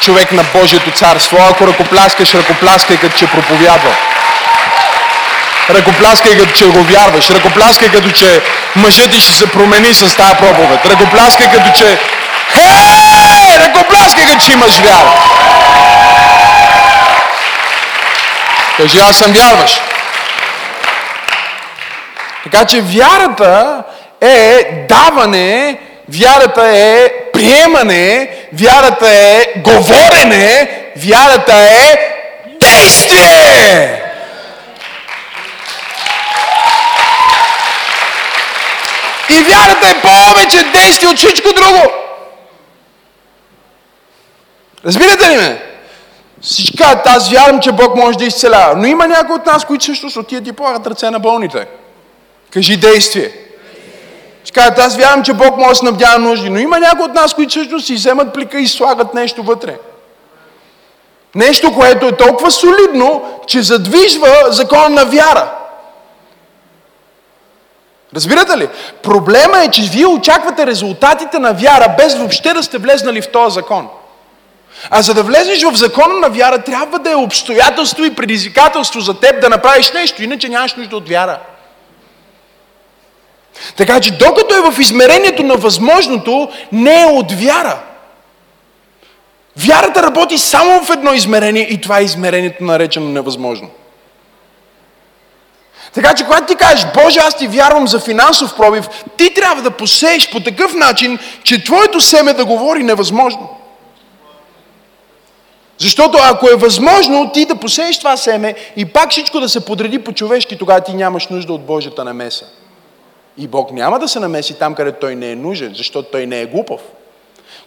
[0.00, 1.38] човек на Божието царство.
[1.50, 3.94] Ако ръкопляскаш, ръкопляскай като че проповядва.
[5.70, 7.30] Ръкопляскай като че го вярваш.
[7.30, 8.42] Ръкопляскай като че
[8.76, 10.86] мъжът ти ще се промени с тази проповед.
[10.86, 11.98] Ръкопляскай като че
[12.52, 13.58] Хей!
[13.58, 15.12] Ръкопляскай като че имаш вяра.
[18.76, 19.80] Кажи, аз съм вярваш.
[22.44, 23.82] Така че вярата
[24.20, 25.80] е даване,
[26.12, 31.96] Вярата е приемане, вярата е говорене, вярата е
[32.60, 34.02] действие!
[39.30, 41.92] И вярата е повече действие от всичко друго.
[44.84, 45.62] Разбирате ли ме?
[46.42, 48.76] Всички аз вярвам, че Бог може да изцелява.
[48.76, 51.66] Но има някои от нас, които също отиват и полагат ръце на болните.
[52.50, 53.32] Кажи действие.
[54.44, 56.50] Ще кажат, аз вярвам, че Бог може да снабдява нужди.
[56.50, 59.78] Но има някои от нас, които също си вземат плика и слагат нещо вътре.
[61.34, 65.50] Нещо, което е толкова солидно, че задвижва закона на вяра.
[68.14, 68.68] Разбирате ли?
[69.02, 73.54] Проблема е, че вие очаквате резултатите на вяра, без въобще да сте влезнали в този
[73.54, 73.88] закон.
[74.90, 79.20] А за да влезеш в закона на вяра, трябва да е обстоятелство и предизвикателство за
[79.20, 81.38] теб да направиш нещо, иначе нямаш нужда от вяра.
[83.76, 87.78] Така че докато е в измерението на възможното, не е от вяра.
[89.56, 93.70] Вярата работи само в едно измерение и това е измерението наречено невъзможно.
[95.94, 99.70] Така че когато ти кажеш, Боже, аз ти вярвам за финансов пробив, ти трябва да
[99.70, 103.56] посееш по такъв начин, че твоето семе да говори невъзможно.
[105.78, 109.98] Защото ако е възможно ти да посееш това семе и пак всичко да се подреди
[109.98, 112.44] по човешки, тогава ти нямаш нужда от Божията намеса.
[113.36, 116.40] И Бог няма да се намеси там, където Той не е нужен, защото Той не
[116.40, 116.80] е глупав.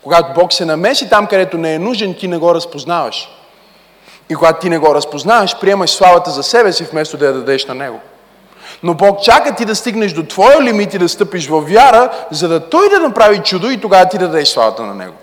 [0.04, 3.30] Когато Бог се намеси там, където не е нужен, ти не го разпознаваш.
[4.30, 7.65] И когато ти не го разпознаваш, приемаш славата за себе си, вместо да я дадеш
[7.65, 7.99] на Него.
[8.84, 12.47] Но Бог чака ти да стигнеш до твоя лимит и да стъпиш в вяра, за
[12.47, 15.13] да Той да направи чудо и тогава ти да дадеш славата на Него.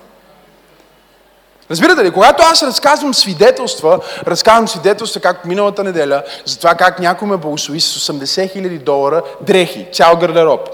[1.70, 7.28] Разбирате ли, когато аз разказвам свидетелства, разказвам свидетелства, както миналата неделя, за това как някой
[7.28, 10.68] ме благослови с 80 000 долара дрехи, цял гардероб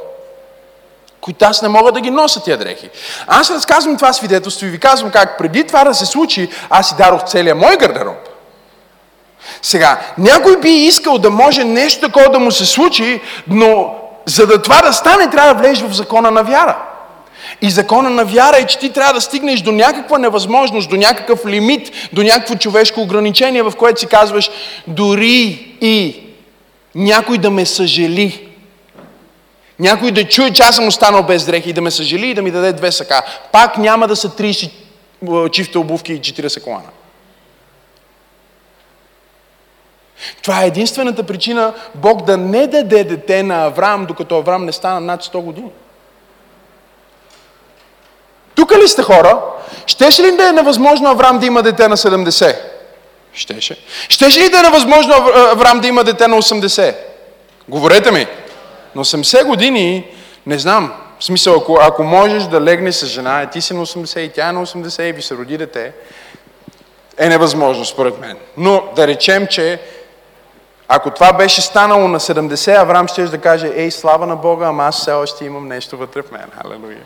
[1.27, 2.91] които аз не мога да ги нося тия дрехи.
[3.27, 6.95] Аз разказвам това свидетелство и ви казвам как преди това да се случи, аз си
[6.99, 8.29] дарох целия мой гардероб.
[9.63, 13.95] Сега, някой би искал да може нещо такова да му се случи, но
[14.27, 16.77] за да това да стане, трябва да влезеш в закона на вяра.
[17.63, 21.47] И закона на вяра е, че ти трябва да стигнеш до някаква невъзможност, до някакъв
[21.47, 24.51] лимит, до някакво човешко ограничение, в което си казваш,
[24.87, 26.23] дори и
[26.95, 28.49] някой да ме съжали.
[29.79, 32.43] Някой да чуе, че аз съм останал без дрехи и да ме съжали и да
[32.43, 33.23] ми даде две сака.
[33.53, 34.71] Пак няма да са 30
[35.51, 36.89] чифта обувки и 40 колана.
[40.43, 45.01] Това е единствената причина Бог да не даде дете на Авраам, докато Авраам не стана
[45.01, 45.71] над 100 години.
[48.57, 49.41] Тук ли сте хора?
[49.87, 52.57] Щеше ли да е невъзможно Авраам да има дете на 70?
[53.33, 53.77] Щеше.
[54.09, 55.15] Щеше ли да е невъзможно
[55.53, 56.95] Авраам да има дете на 80?
[57.69, 58.27] Говорете ми.
[58.95, 60.07] На 80 години,
[60.47, 63.87] не знам, в смисъл, ако, ако можеш да легнеш с жена, и ти си на
[63.87, 65.93] 80 и тя е на 80 и ви се роди дете,
[67.19, 68.37] е невъзможно според мен.
[68.57, 69.81] Но да речем, че
[70.89, 74.85] ако това беше станало на 70, Авраам ще да каже, ей, слава на Бога, ама
[74.85, 76.51] аз все още имам нещо вътре в мен.
[76.63, 76.99] Халелуя.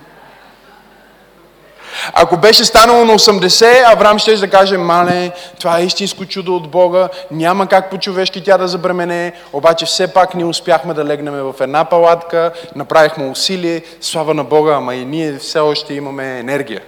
[2.13, 6.69] Ако беше станало на 80, Авраам ще да каже, мале, това е истинско чудо от
[6.69, 11.55] Бога, няма как по-човешки тя да забремене, обаче все пак ние успяхме да легнем в
[11.61, 16.81] една палатка, направихме усилие, слава на Бога, ама и ние все още имаме енергия.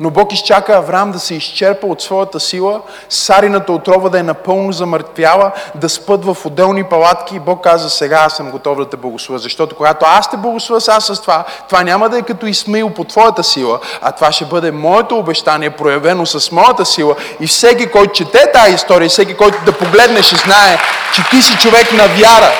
[0.00, 4.72] Но Бог изчака Авраам да се изчерпа от своята сила, Сарината отрова да е напълно
[4.72, 8.96] замъртвяла, да спът в отделни палатки и Бог каза, сега аз съм готов да те
[8.96, 9.38] благословя.
[9.38, 13.04] Защото когато аз те благословя сега с това, това няма да е като Исмаил по
[13.04, 17.16] твоята сила, а това ще бъде моето обещание, проявено с моята сила.
[17.40, 20.78] И всеки, който чете тази история, всеки, който да погледне, ще знае,
[21.14, 22.52] че ти си човек на вяра.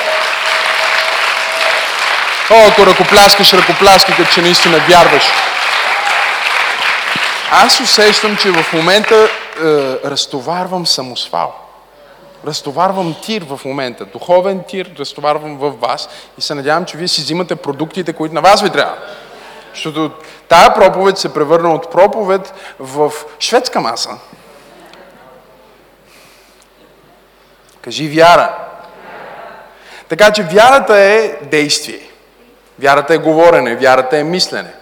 [2.51, 5.23] О, ако ръкопляскаш, ръкопляскай, като че наистина вярваш.
[7.51, 9.29] Аз усещам, че в момента е,
[10.09, 11.53] разтоварвам самосвал.
[12.47, 17.21] Разтоварвам тир в момента, духовен тир, разтоварвам в вас и се надявам, че вие си
[17.21, 18.95] взимате продуктите, които на вас ви трябва.
[19.73, 20.11] Защото
[20.47, 24.09] тая проповед се превърна от проповед в шведска маса.
[27.81, 28.55] Кажи вяра.
[30.09, 32.01] Така че вярата е действие.
[32.79, 34.73] Вярата е говорене, вярата е мислене.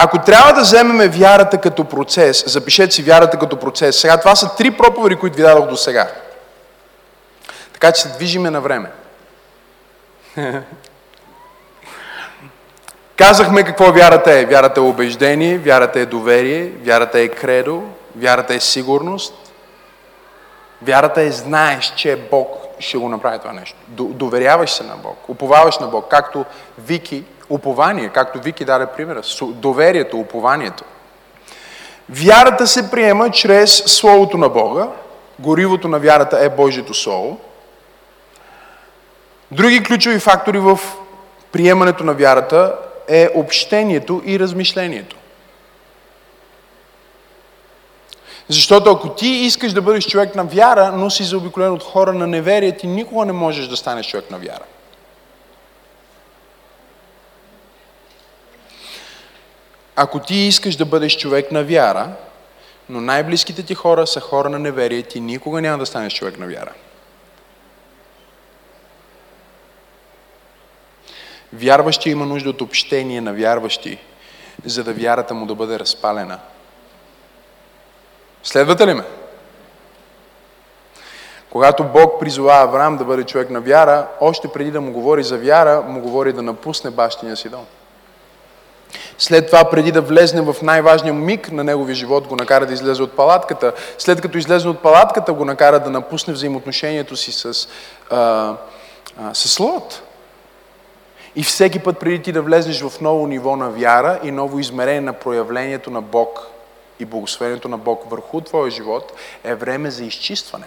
[0.00, 4.00] Ако трябва да вземеме вярата като процес, запишете си вярата като процес.
[4.00, 6.08] Сега това са три проповеди, които ви дадох до сега.
[7.72, 8.90] Така че се движиме на време.
[13.16, 14.44] Казахме какво вярата е.
[14.44, 17.82] Вярата е убеждение, вярата е доверие, вярата е кредо,
[18.16, 19.34] вярата е сигурност.
[20.82, 23.76] Вярата е знаеш, че Бог ще го направи това нещо.
[23.88, 26.44] Доверяваш се на Бог, уповаваш на Бог, както
[26.78, 30.84] Вики упование, както Вики даде примера, доверието, упованието.
[32.10, 34.88] Вярата се приема чрез Словото на Бога.
[35.38, 37.40] Горивото на вярата е Божието Слово.
[39.50, 40.80] Други ключови фактори в
[41.52, 42.74] приемането на вярата
[43.08, 45.16] е общението и размишлението.
[48.48, 52.26] Защото ако ти искаш да бъдеш човек на вяра, но си заобиколен от хора на
[52.26, 54.64] неверие, ти никога не можеш да станеш човек на вяра.
[60.00, 62.08] Ако ти искаш да бъдеш човек на вяра,
[62.88, 66.46] но най-близките ти хора са хора на неверие, ти никога няма да станеш човек на
[66.46, 66.72] вяра.
[71.52, 73.98] Вярващи има нужда от общение на вярващи,
[74.64, 76.38] за да вярата му да бъде разпалена.
[78.42, 79.04] Следвате ли ме?
[81.50, 85.38] Когато Бог призова Авраам да бъде човек на вяра, още преди да му говори за
[85.38, 87.66] вяра, му говори да напусне бащиния си дом.
[89.18, 93.02] След това, преди да влезне в най-важния миг на неговия живот, го накара да излезе
[93.02, 93.72] от палатката.
[93.98, 97.68] След като излезе от палатката, го накара да напусне взаимоотношението си с,
[98.10, 98.54] а,
[99.20, 100.02] а, с Лот.
[101.36, 105.00] И всеки път, преди ти да влезеш в ново ниво на вяра и ново измерение
[105.00, 106.46] на проявлението на Бог
[107.00, 109.12] и благословението на Бог върху твоя живот,
[109.44, 110.66] е време за изчистване.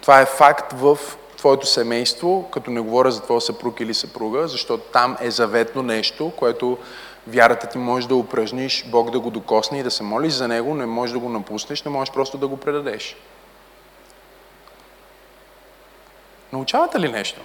[0.00, 0.98] Това е факт в
[1.42, 6.32] твоето семейство, като не говоря за твоя съпруг или съпруга, защото там е заветно нещо,
[6.36, 6.78] което
[7.26, 10.74] вярата ти може да упражниш, Бог да го докосне и да се молиш за него,
[10.74, 13.16] не можеш да го напуснеш, не можеш просто да го предадеш.
[16.52, 17.40] Научавате ли нещо?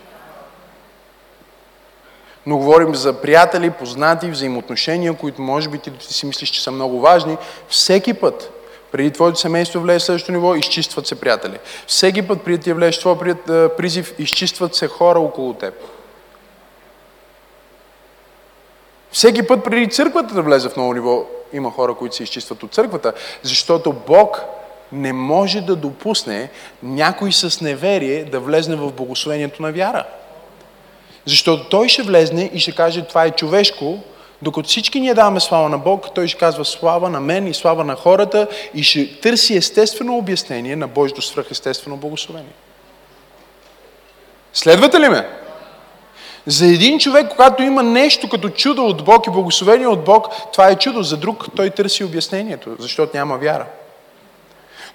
[2.46, 7.00] Но говорим за приятели, познати, взаимоотношения, които може би ти си мислиш, че са много
[7.00, 7.38] важни.
[7.68, 8.57] Всеки път,
[8.92, 11.60] преди твоето семейство влезе в следващото ниво, изчистват се приятели.
[11.88, 13.36] Всеки път, преди ти влезеш в твоя
[13.78, 15.74] призив, изчистват се хора около теб.
[19.12, 22.74] Всеки път, преди църквата да влезе в ново ниво, има хора, които се изчистват от
[22.74, 24.42] църквата, защото Бог
[24.92, 26.50] не може да допусне
[26.84, 30.06] някой с неверие да влезне в благословението на вяра.
[31.26, 34.00] Защото той ще влезне и ще каже, това е човешко,
[34.42, 37.84] докато всички ние даваме слава на Бог, той ще казва слава на мен и слава
[37.84, 42.54] на хората и ще търси естествено обяснение на Божието свръхестествено благословение.
[44.54, 45.28] Следвате ли ме?
[46.46, 50.70] За един човек, когато има нещо като чудо от Бог и благословение от Бог, това
[50.70, 51.04] е чудо.
[51.04, 53.66] За друг той търси обяснението, защото няма вяра.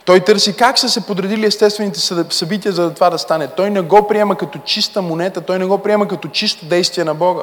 [0.05, 2.00] Той търси как са се подредили естествените
[2.31, 3.48] събития, за да това да стане.
[3.48, 7.14] Той не го приема като чиста монета, той не го приема като чисто действие на
[7.14, 7.42] Бога.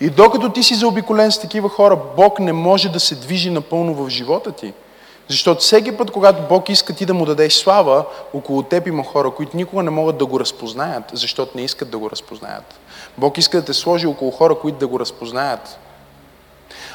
[0.00, 3.94] И докато ти си заобиколен с такива хора, Бог не може да се движи напълно
[3.94, 4.72] в живота ти.
[5.28, 9.30] Защото всеки път, когато Бог иска ти да му дадеш слава, около теб има хора,
[9.30, 12.78] които никога не могат да го разпознаят, защото не искат да го разпознаят.
[13.18, 15.78] Бог иска да те сложи около хора, които да го разпознаят.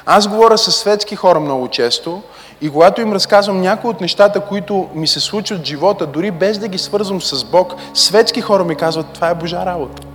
[0.06, 2.22] Аз говоря с светски хора много често
[2.62, 6.58] и когато им разказвам някои от нещата, които ми се случват в живота, дори без
[6.58, 10.08] да ги свързвам с Бог, светски хора ми казват, това е Божа работа.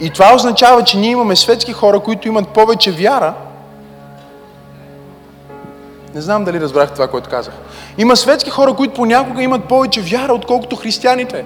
[0.00, 3.34] И това означава, че ние имаме светски хора, които имат повече вяра.
[6.14, 7.54] Не знам дали разбрах това, което казах.
[7.98, 11.44] Има светски хора, които понякога имат повече вяра, отколкото християните.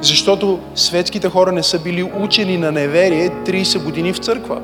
[0.00, 4.60] Защото светските хора не са били учени на неверие 30 години в църква.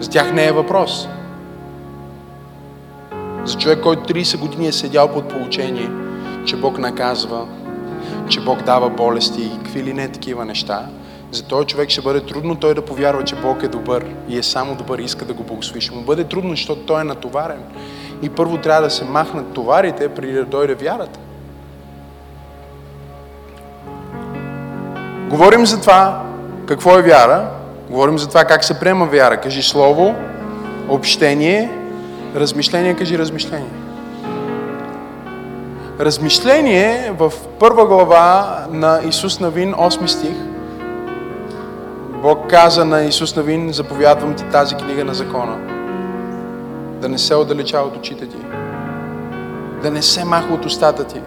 [0.00, 1.08] За тях не е въпрос.
[3.44, 5.90] За човек, който 30 години е седял под получение,
[6.50, 7.46] че Бог наказва,
[8.28, 10.86] че Бог дава болести и какви ли не такива неща,
[11.30, 14.42] за този човек ще бъде трудно той да повярва, че Бог е добър и е
[14.42, 15.80] само добър и иска да го благослови.
[15.80, 17.62] Ще му бъде трудно, защото той е натоварен.
[18.22, 21.18] И първо трябва да се махнат товарите, преди да дойде вярата.
[25.28, 26.22] Говорим за това,
[26.66, 27.50] какво е вяра,
[27.90, 29.40] говорим за това как се приема вяра.
[29.40, 30.14] Кажи слово,
[30.88, 31.70] общение,
[32.34, 33.89] размишление, кажи размишление
[36.00, 40.34] размишление в първа глава на Исус Навин, 8 стих.
[42.22, 45.58] Бог каза на Исус Навин, заповядвам ти тази книга на закона.
[47.00, 48.36] Да не се отдалечава от очите ти.
[49.82, 51.20] Да не се маха от устата ти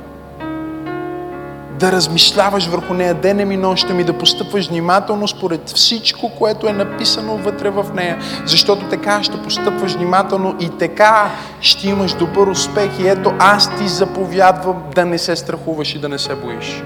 [1.79, 6.73] да размишляваш върху нея денем и нощем и да постъпваш внимателно според всичко, което е
[6.73, 8.19] написано вътре в нея.
[8.45, 11.29] Защото така ще постъпваш внимателно и така
[11.61, 12.99] ще имаш добър успех.
[12.99, 16.83] И ето аз ти заповядвам да не се страхуваш и да не се боиш.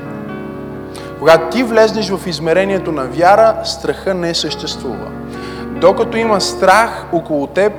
[1.19, 5.07] Когато ти влезнеш в измерението на вяра, страха не съществува.
[5.65, 7.73] Докато има страх около теб,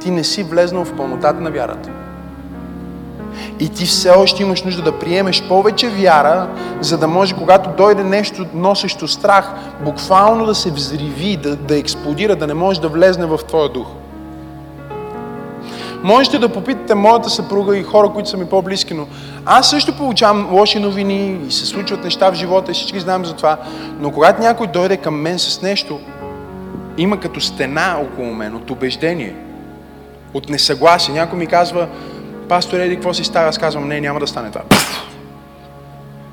[0.00, 2.01] ти не си влезнал в пълнотата на вярата.
[3.62, 6.48] И ти все още имаш нужда да приемеш повече вяра,
[6.80, 9.52] за да може, когато дойде нещо носещо страх,
[9.84, 13.86] буквално да се взриви, да, да експлодира, да не може да влезне в твоя дух.
[16.02, 19.06] Можете да попитате моята съпруга и хора, които са ми по-близки, но
[19.46, 23.34] аз също получавам лоши новини и се случват неща в живота и всички знаем за
[23.34, 23.56] това.
[24.00, 26.00] Но когато някой дойде към мен с нещо,
[26.98, 29.34] има като стена около мен от убеждение,
[30.34, 31.14] от несъгласие.
[31.14, 31.88] Някой ми казва,
[32.52, 33.48] пастор Еди, какво си става?
[33.48, 34.64] Аз казвам, не, няма да стане това.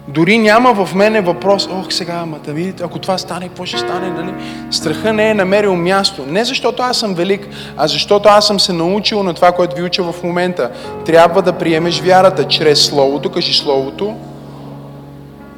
[0.07, 3.78] Дори няма в мене въпрос, ох сега, ама да видите, ако това стане, какво ще
[3.78, 4.34] стане, нали?
[4.72, 6.26] Страха не е намерил място.
[6.28, 7.47] Не защото аз съм велик,
[7.78, 10.72] а защото аз съм се научил на това, което ви уча в момента.
[11.05, 14.15] Трябва да приемеш вярата чрез Словото, кажи Словото,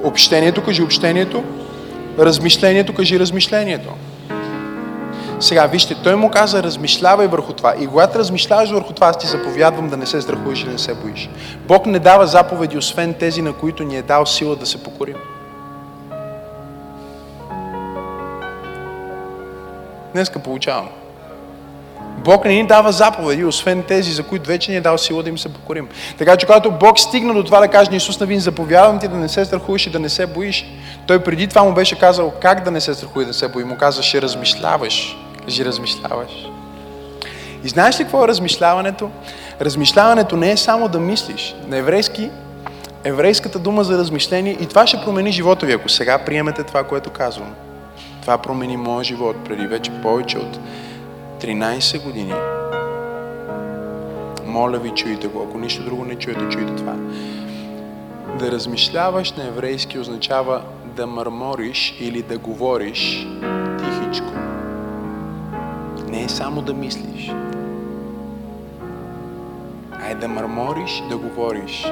[0.03, 1.43] общението, кажи общението,
[2.19, 3.89] размишлението, кажи размишлението.
[5.41, 7.73] Сега, вижте, той му каза, размишлявай върху това.
[7.79, 10.77] И когато размишляваш върху това, аз ти заповядвам да не се страхуваш и да не
[10.77, 11.29] се боиш.
[11.67, 15.15] Бог не дава заповеди, освен тези, на които ни е дал сила да се покорим.
[20.13, 20.89] Днеска получавам.
[22.17, 25.29] Бог не ни дава заповеди, освен тези, за които вече ни е дал сила да
[25.29, 25.89] им се покорим.
[26.17, 29.17] Така че когато Бог стигна до това да каже на Исус Навин, заповядвам ти да
[29.17, 30.65] не се страхуваш и да не се боиш,
[31.07, 33.63] той преди това му беше казал как да не се страхува и да се бои.
[33.63, 36.49] Му каза, ще размишляваш Кажи, размишляваш.
[37.63, 39.09] И знаеш ли какво е размишляването?
[39.61, 41.55] Размишляването не е само да мислиш.
[41.67, 42.29] На еврейски,
[43.03, 47.09] еврейската дума за размишление и това ще промени живота ви, ако сега приемете това, което
[47.09, 47.53] казвам.
[48.21, 50.59] Това промени моят живот преди вече повече от
[51.41, 52.33] 13 години.
[54.45, 55.45] Моля ви, чуйте го.
[55.49, 56.95] Ако нищо друго не чуете, чуйте това.
[58.39, 60.61] Да размишляваш на еврейски означава
[60.95, 63.27] да мърмориш или да говориш
[63.79, 64.33] тихичко.
[66.11, 67.31] Не е само да мислиш.
[69.91, 71.91] А е да мърмориш, да говориш.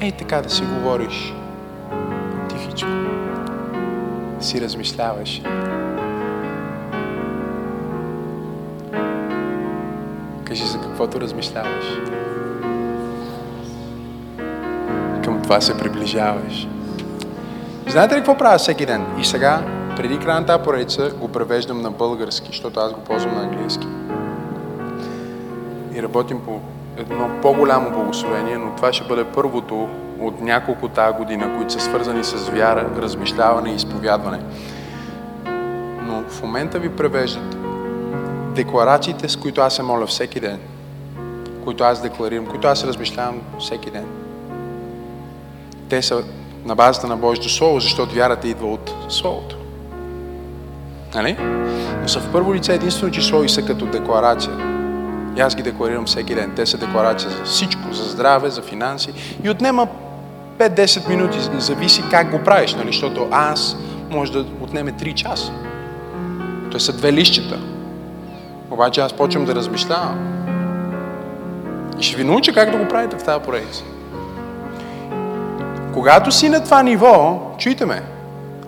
[0.00, 1.34] Ей така да си говориш.
[2.48, 2.88] Тихичко.
[4.38, 5.42] Да си размишляваш.
[10.44, 11.84] Кажи за каквото размишляваш.
[15.24, 16.68] Към това се приближаваш.
[17.88, 19.04] Знаете ли какво правя всеки ден?
[19.20, 19.62] И сега
[19.96, 23.86] преди края на тази поредица го превеждам на български, защото аз го ползвам на английски.
[25.94, 26.60] И работим по
[26.96, 29.88] едно по-голямо благословение, но това ще бъде първото
[30.20, 34.40] от няколко тази година, които са свързани с вяра, размишляване и изповядване.
[36.02, 37.56] Но в момента ви превеждат
[38.54, 40.60] декларациите, с които аз се моля всеки ден,
[41.64, 44.06] които аз декларирам, които аз размишлявам всеки ден.
[45.88, 46.24] Те са
[46.64, 49.61] на базата на Божието Слово, защото вярата идва от Словото.
[51.14, 51.36] Нали?
[52.02, 54.52] Но са в първо лице единствено число и са като декларация.
[55.36, 56.52] И аз ги декларирам всеки ден.
[56.56, 59.12] Те са декларация за всичко, за здраве, за финанси.
[59.44, 59.88] И отнема
[60.58, 62.86] 5-10 минути, зависи как го правиш, нали?
[62.86, 63.76] защото аз
[64.10, 65.52] може да отнеме 3 часа.
[66.70, 67.58] Той са две лищета.
[68.70, 70.18] Обаче аз почвам да размишлявам.
[71.98, 73.84] И ще ви науча как да го правите в тази поредица.
[75.92, 78.02] Когато си на това ниво, чуйте ме,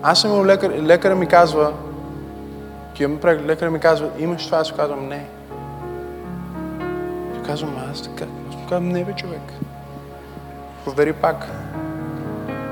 [0.02, 1.72] аз съм лекар, лекаря ми казва,
[2.94, 5.26] Отивам преглед, лекаря ми казва, имаш това, аз казвам, не.
[7.38, 8.24] И казвам, аз така,
[8.68, 9.52] казвам, не бе, човек.
[10.84, 11.46] Провери пак.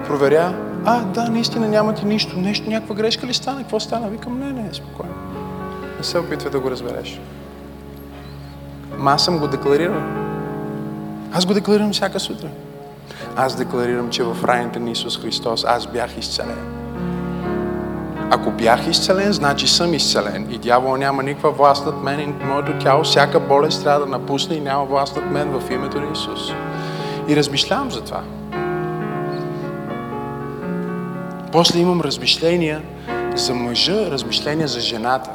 [0.07, 0.55] Проверя,
[0.85, 4.09] а, да, наистина няма ти нищо, нещо, някаква грешка ли стана, какво стана?
[4.09, 5.15] Викам, не, не, спокойно.
[5.99, 7.21] Не се опитвай да го разбереш.
[8.99, 10.03] Ма аз съм го декларирал.
[11.33, 12.51] Аз го декларирам всяка сутрин.
[13.37, 16.82] Аз декларирам, че в раните на Исус Христос аз бях изцелен.
[18.35, 20.47] Ако бях изцелен, значи съм изцелен.
[20.51, 23.05] И дявол няма никаква власт над мен и моето тяло.
[23.05, 26.53] Всяка болест трябва да напусне и няма власт над мен в името на Исус.
[27.29, 28.23] И размишлявам за това.
[31.53, 32.83] После имам размишления
[33.35, 35.31] за мъжа, размишления за жената.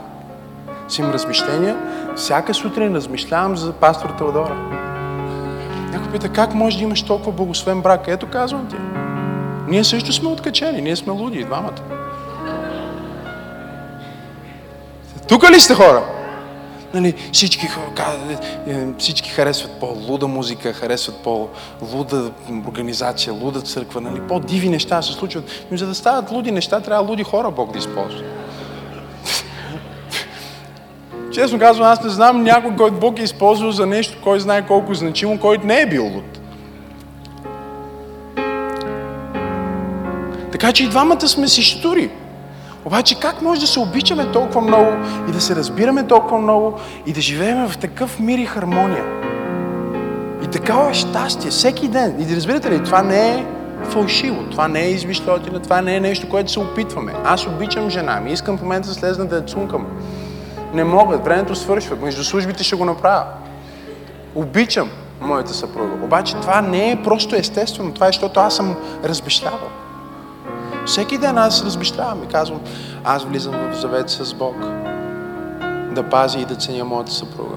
[0.87, 1.77] Си имам размишления,
[2.15, 4.55] всяка сутрин размишлявам за пастор Теодора.
[5.91, 8.07] Някой пита, как може да имаш толкова благословен брак?
[8.07, 8.75] Ето казвам ти.
[9.67, 11.96] Ние също сме откачени, ние сме луди, двамата.
[15.27, 16.03] Тук ли сте хора?
[16.93, 17.67] Нали, всички,
[18.67, 22.31] е, всички харесват по-луда музика, харесват по-луда
[22.67, 25.43] организация, луда църква, нали, по-диви неща се случват.
[25.71, 28.23] Но за да стават луди неща, трябва луди хора Бог да използва.
[31.33, 34.93] Честно казвам, аз не знам някой, който Бог е използвал за нещо, кой знае колко
[34.93, 36.39] значимо, който не е бил луд.
[40.51, 42.09] Така че и двамата сме си штури.
[42.87, 44.91] Обаче как може да се обичаме толкова много
[45.29, 49.03] и да се разбираме толкова много и да живеем в такъв мир и хармония?
[50.43, 52.21] И такава щастие всеки ден.
[52.21, 53.45] И да разбирате ли, това не е
[53.83, 57.13] фалшиво, това не е измишлотина, това не е нещо, което се опитваме.
[57.25, 59.87] Аз обичам жена ми, искам в момента да слезна да я цункам.
[60.73, 61.95] Не могат, времето свършва.
[61.95, 63.25] Между службите ще го направя.
[64.35, 64.89] Обичам
[65.21, 66.05] моята съпруга.
[66.05, 67.93] Обаче това не е просто естествено.
[67.93, 69.69] Това е, защото аз съм разбещавал.
[70.87, 72.59] Всеки ден аз разбещавам и казвам,
[73.03, 74.55] аз влизам в завет с Бог.
[75.91, 77.55] Да пази и да ценя моята съпруга.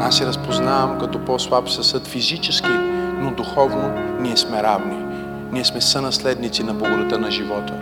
[0.00, 2.72] Аз се разпознавам като по-слаб съсъд физически,
[3.18, 5.04] но духовно ние сме равни.
[5.52, 7.72] Ние сме сънаследници на благодата на живота.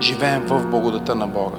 [0.00, 1.56] Живеем в благодата на Бога.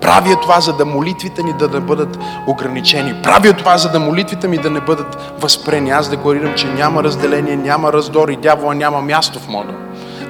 [0.00, 3.22] Правя това, за да молитвите ни да не бъдат ограничени.
[3.22, 5.90] Правя това, за да молитвите ми да не бъдат възпрени.
[5.90, 9.72] Аз декларирам, че няма разделение, няма раздор и дявола няма място в мода.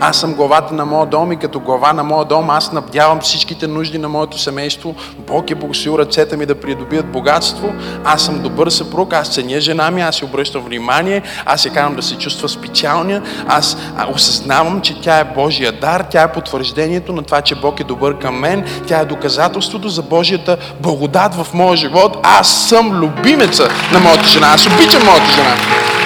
[0.04, 3.66] Аз съм главата на моя дом и като глава на моя дом аз набдявам всичките
[3.66, 4.94] нужди на моето семейство.
[5.18, 7.74] Бог е благословил ръцете ми да придобият богатство.
[8.04, 11.94] Аз съм добър съпруг, аз ценя жена ми, аз се обръщам внимание, аз се карам
[11.94, 13.22] да се чувства специалния.
[13.48, 13.76] Аз
[14.14, 18.18] осъзнавам, че тя е Божия дар, тя е потвърждението на това, че Бог е добър
[18.18, 18.64] към мен.
[18.86, 22.16] Тя е доказателството за Божията благодат в моя живот.
[22.22, 24.46] Аз съм любимеца на моята жена.
[24.46, 26.01] Аз обичам моята жена.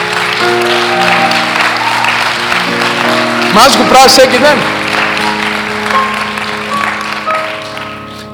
[3.56, 4.58] Ма аз го правя всеки ден.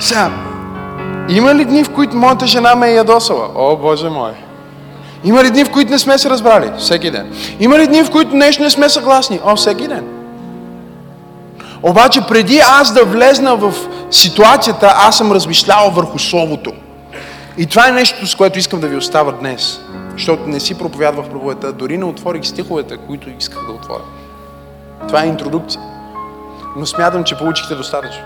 [0.00, 0.30] Сега,
[1.28, 3.48] има ли дни, в които моята жена ме е ядосала?
[3.54, 4.30] О, Боже мой!
[5.24, 6.70] Има ли дни, в които не сме се разбрали?
[6.78, 7.32] Всеки ден.
[7.60, 9.40] Има ли дни, в които нещо не сме съгласни?
[9.44, 10.04] О, всеки ден.
[11.82, 13.74] Обаче преди аз да влезна в
[14.10, 16.72] ситуацията, аз съм размишлявал върху Словото.
[17.58, 19.80] И това е нещо, с което искам да ви оставя днес.
[20.12, 24.02] Защото не си проповядвах проповедта, дори не отворих стиховете, които исках да отворя.
[25.08, 25.82] Това е интродукция.
[26.76, 28.22] Но смятам, че получихте достатъчно.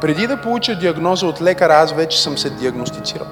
[0.00, 3.26] Преди да получа диагноза от лекара, аз вече съм се диагностицирал.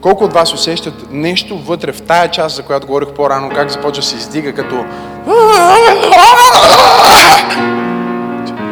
[0.00, 4.00] Колко от вас усещат нещо вътре в тая част, за която говорих по-рано, как започва
[4.00, 4.84] да се издига като...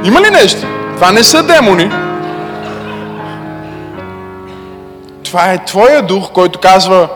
[0.05, 0.66] Има ли нещо?
[0.97, 2.12] Това не са демони.
[5.25, 7.09] Това е твоя дух, който казва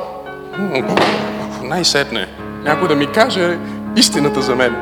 [1.62, 2.28] най-сетне,
[2.62, 3.58] някой да ми каже
[3.96, 4.76] истината за мен.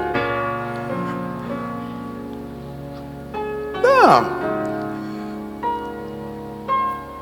[3.83, 4.25] Да.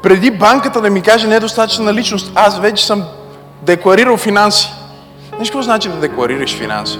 [0.02, 3.04] Преди банката да ми каже недостатъчна личност, аз вече съм
[3.62, 4.72] декларирал финанси.
[5.28, 6.98] Знаеш какво значи да декларираш финанси?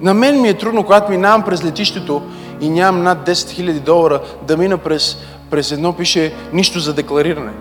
[0.00, 2.22] На мен ми е трудно, когато минавам през летището
[2.60, 5.16] и нямам над 10 000 долара, да мина през
[5.50, 7.52] през едно пише нищо за деклариране.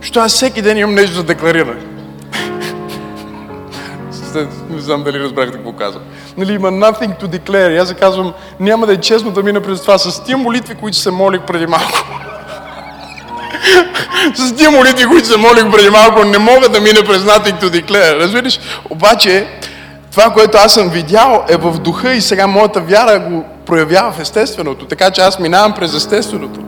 [0.00, 1.80] Що аз всеки ден имам нещо за деклариране.
[4.70, 6.02] Не знам дали разбрахте какво казвам.
[6.36, 7.82] Нали, има nothing to declare.
[7.82, 11.10] аз казвам, няма да е честно да мина през това с тия молитви, които се
[11.10, 12.06] молих преди малко.
[14.34, 17.82] с тия молитви, които се молих преди малко, не мога да мина през nothing to
[17.82, 18.20] declare.
[18.20, 18.60] Разбираш?
[18.90, 19.46] Обаче,
[20.10, 24.20] това, което аз съм видял е в духа и сега моята вяра го проявява в
[24.20, 24.86] естественото.
[24.86, 26.60] Така че аз минавам през естественото.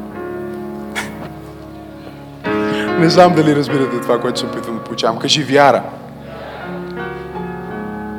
[2.98, 5.18] Не знам дали разбирате това, което се опитвам да получавам.
[5.18, 5.82] Кажи вяра.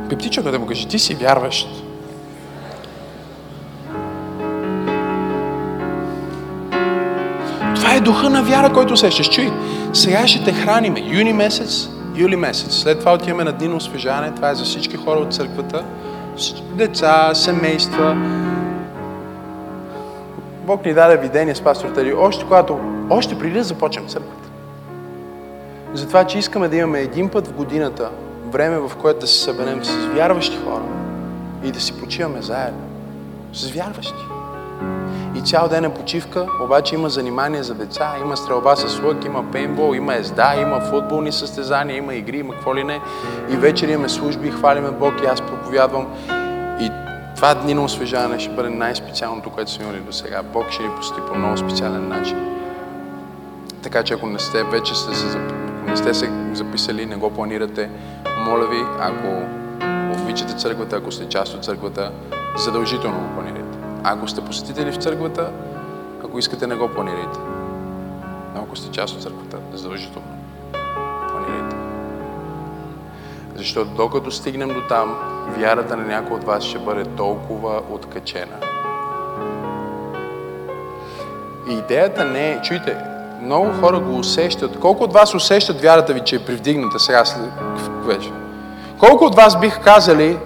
[0.10, 1.68] Пипти човека да му кажи, ти си вярващ.
[7.76, 9.30] Това е духа на вяра, който усещаш.
[9.30, 9.52] Чуй,
[9.94, 11.04] сега ще те храниме.
[11.06, 12.74] Юни месец, юли месец.
[12.74, 14.36] След това отиваме на дни на освежаване.
[14.36, 15.84] Това е за всички хора от църквата.
[16.74, 18.18] Деца, семейства.
[20.66, 24.50] Бог ни даде видение с пастор Тари, още когато, още преди да започнем църквата.
[25.96, 28.10] Затова, че искаме да имаме един път в годината
[28.52, 30.84] време, в което да се съберем с вярващи хора
[31.64, 32.82] и да си почиваме заедно.
[33.54, 34.24] С вярващи.
[35.36, 39.52] И цял ден е почивка, обаче има занимание за деца, има стрелба с лък, има
[39.52, 43.02] пейнтбол, има езда, има футболни състезания, има игри, има какво ли не.
[43.50, 46.08] И вечер имаме служби, хвалиме Бог и аз проповядвам.
[46.80, 46.92] И
[47.36, 50.44] това дни на освежаване ще бъде най-специалното, което сме имали до сега.
[50.44, 52.38] Бог ще ни посети по много специален начин.
[53.84, 55.28] Така че ако не сте вече сте се
[55.88, 57.90] не сте се записали, не го планирате,
[58.46, 59.44] моля ви, ако
[60.22, 62.12] обичате църквата, ако сте част от църквата,
[62.58, 63.78] задължително го планирайте.
[64.04, 65.52] Ако сте посетители в църквата,
[66.24, 67.40] ако искате, не го планирайте.
[68.56, 70.28] Но ако сте част от църквата, задължително
[71.30, 71.76] планирайте.
[73.56, 75.16] Защото докато стигнем до там,
[75.58, 78.58] вярата на някой от вас ще бъде толкова откачена.
[81.70, 82.98] И идеята не е, чуйте,
[83.46, 84.80] много хора го усещат.
[84.80, 87.42] Колко от вас усещат вярата ви, че е привдигната сега след
[88.06, 88.30] вече?
[89.00, 90.38] Колко от вас бих казали,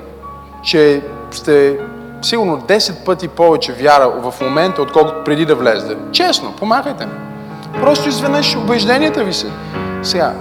[0.64, 1.80] че сте
[2.22, 5.96] сигурно 10 пъти повече вяра в момента, отколкото преди да влезете?
[6.12, 7.12] Честно, помагайте ми.
[7.82, 9.48] Просто изведнъж убежденията ви се.
[10.04, 10.34] Сега,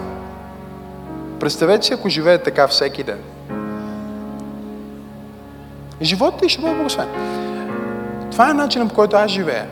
[1.41, 3.19] представете си, ако живеете така всеки ден.
[6.03, 7.11] Животът ти ще бъде благословен.
[8.31, 9.67] Това е начинът по който аз живея.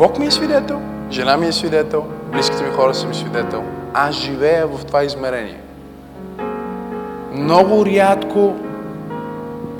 [0.00, 0.80] Бог ми е свидетел,
[1.10, 3.64] жена ми е свидетел, близките ми хора са ми свидетел.
[3.94, 5.60] Аз живея в това измерение.
[7.32, 8.54] Много рядко,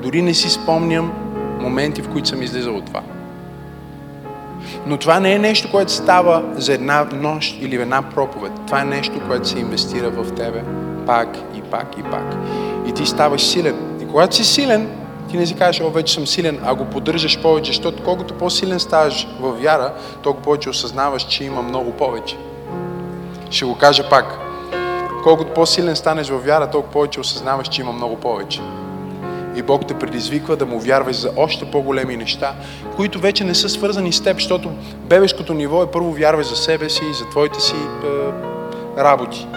[0.03, 1.11] дори не си спомням
[1.59, 3.01] моменти, в които съм излизал от това.
[4.85, 8.51] Но това не е нещо, което става за една нощ или една проповед.
[8.67, 10.63] Това е нещо, което се инвестира в тебе
[11.05, 12.35] пак и пак и пак.
[12.87, 13.75] И ти ставаш силен.
[14.01, 14.89] И когато си силен,
[15.31, 18.79] ти не си кажеш, о, вече съм силен, а го поддържаш повече, защото колкото по-силен
[18.79, 22.37] ставаш в вяра, толкова повече осъзнаваш, че има много повече.
[23.49, 24.39] Ще го кажа пак.
[25.23, 28.61] Колкото по-силен станеш в вяра, толкова повече осъзнаваш, че има много повече.
[29.55, 32.53] И Бог те предизвиква да му вярваш за още по-големи неща,
[32.95, 34.69] които вече не са свързани с теб, защото
[35.09, 39.47] бебешкото ниво е първо вярваш за себе си и за твоите си е, работи.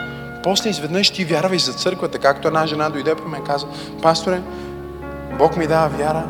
[0.42, 3.66] После изведнъж ти вярваш за църквата, както една жена дойде при мен и каза,
[4.02, 4.40] пасторе,
[5.38, 6.24] Бог ми дава вяра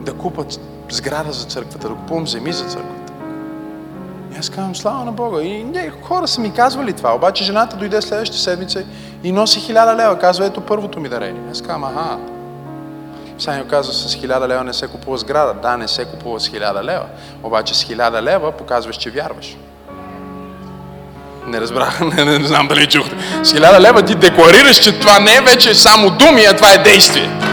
[0.00, 3.12] да купат сграда за църквата, да купувам земи за църквата.
[4.34, 5.42] И аз казвам, слава на Бога.
[5.42, 7.14] И не, хора са ми казвали това.
[7.14, 8.84] Обаче жената дойде следващата седмица
[9.24, 10.18] и носи хиляда лева.
[10.18, 11.42] Казва, ето първото ми дарение.
[11.50, 12.18] Аз казвам, аха.
[13.58, 15.54] Ми казва, с хиляда лева не се купува сграда.
[15.54, 17.06] Да, не се купува с хиляда лева.
[17.42, 19.56] Обаче с хиляда лева показваш, че вярваш.
[21.46, 23.16] Не разбрах, не, не знам дали чухте.
[23.42, 26.78] С хиляда лева ти декларираш, че това не е вече само думи, а това е
[26.78, 27.51] действие.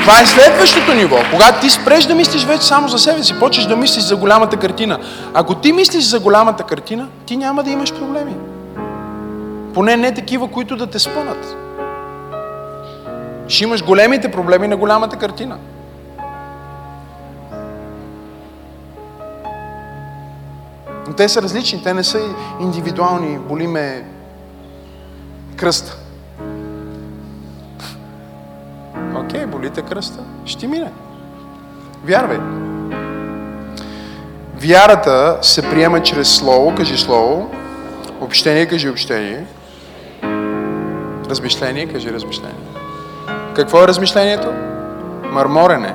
[0.00, 1.16] Това е следващото ниво.
[1.30, 4.56] Когато ти спреш да мислиш вече само за себе си, почеш да мислиш за голямата
[4.56, 4.98] картина.
[5.34, 8.34] Ако ти мислиш за голямата картина, ти няма да имаш проблеми.
[9.74, 11.56] Поне не такива, които да те спънат.
[13.48, 15.58] Ще имаш големите проблеми на голямата картина.
[21.06, 22.20] Но те са различни, те не са
[22.60, 23.38] индивидуални.
[23.38, 24.04] Боли ме
[25.56, 25.99] кръста.
[29.16, 30.20] Окей, болите кръста.
[30.44, 30.92] Ще мине.
[32.04, 32.38] Вярвай.
[34.60, 37.50] Вярата се приема чрез слово, кажи слово,
[38.20, 39.46] общение, кажи общение,
[41.30, 42.54] размишление, кажи размишление.
[43.56, 44.48] Какво е размишлението?
[45.32, 45.94] Мърморене.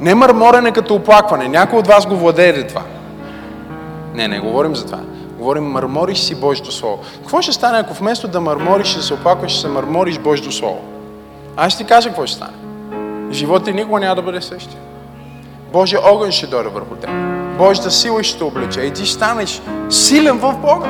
[0.00, 1.48] Не мърморене като оплакване.
[1.48, 2.82] Някой от вас го владее това.
[4.14, 5.00] Не, не говорим за това.
[5.38, 6.98] Говорим, мърмориш си Божието Слово.
[7.16, 10.91] Какво ще стане, ако вместо да мърмориш да се оплакваш, ще се мърмориш Божието Слово?
[11.56, 12.52] Аз ще ти кажа какво ще стане.
[13.30, 14.80] Живота ти никога няма да бъде същия.
[15.72, 17.10] Божия огън ще дойде върху теб.
[17.58, 20.88] Божията сила ще те облече и ти ще станеш силен в Бога.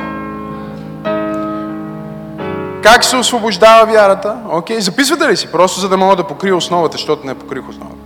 [2.83, 4.37] Как се освобождава вярата?
[4.51, 5.53] Окей, записвате ли си?
[5.53, 7.97] Просто за да мога да покрия основата, защото не покрих основата.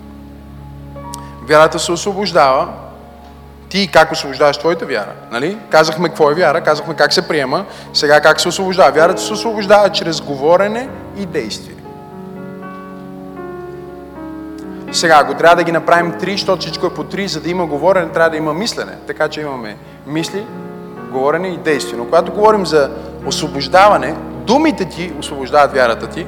[1.48, 2.68] Вярата се освобождава.
[3.68, 5.12] Ти как освобождаваш твоята вяра?
[5.30, 5.58] Нали?
[5.70, 8.90] Казахме какво е вяра, казахме как се приема, сега как се освобождава.
[8.90, 11.75] Вярата се освобождава чрез говорене и действие.
[14.92, 17.66] Сега, ако трябва да ги направим три, защото всичко е по три, за да има
[17.66, 18.92] говорене, трябва да има мислене.
[19.06, 19.76] Така че имаме
[20.06, 20.46] мисли,
[21.12, 21.98] говорене и действие.
[21.98, 22.90] Но когато говорим за
[23.26, 24.14] освобождаване,
[24.46, 26.26] думите ти освобождават вярата ти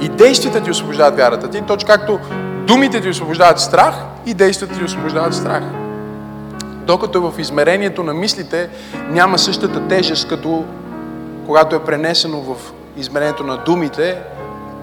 [0.00, 2.18] и действията ти освобождават вярата ти, точно както
[2.66, 3.94] думите ти освобождават страх
[4.26, 5.62] и действията ти освобождават страх.
[6.62, 8.68] Докато в измерението на мислите
[9.08, 10.64] няма същата тежест, като
[11.46, 14.18] когато е пренесено в измерението на думите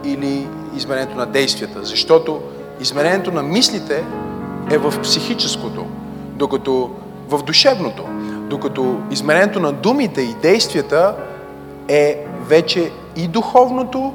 [0.04, 1.84] или измерението на действията.
[1.84, 2.42] Защото
[2.80, 4.04] измерението на мислите
[4.72, 5.86] е в психическото,
[6.34, 6.90] докато
[7.30, 8.04] в душевното.
[8.50, 11.16] Докато измерението на думите и действията
[11.88, 14.14] е вече и духовното,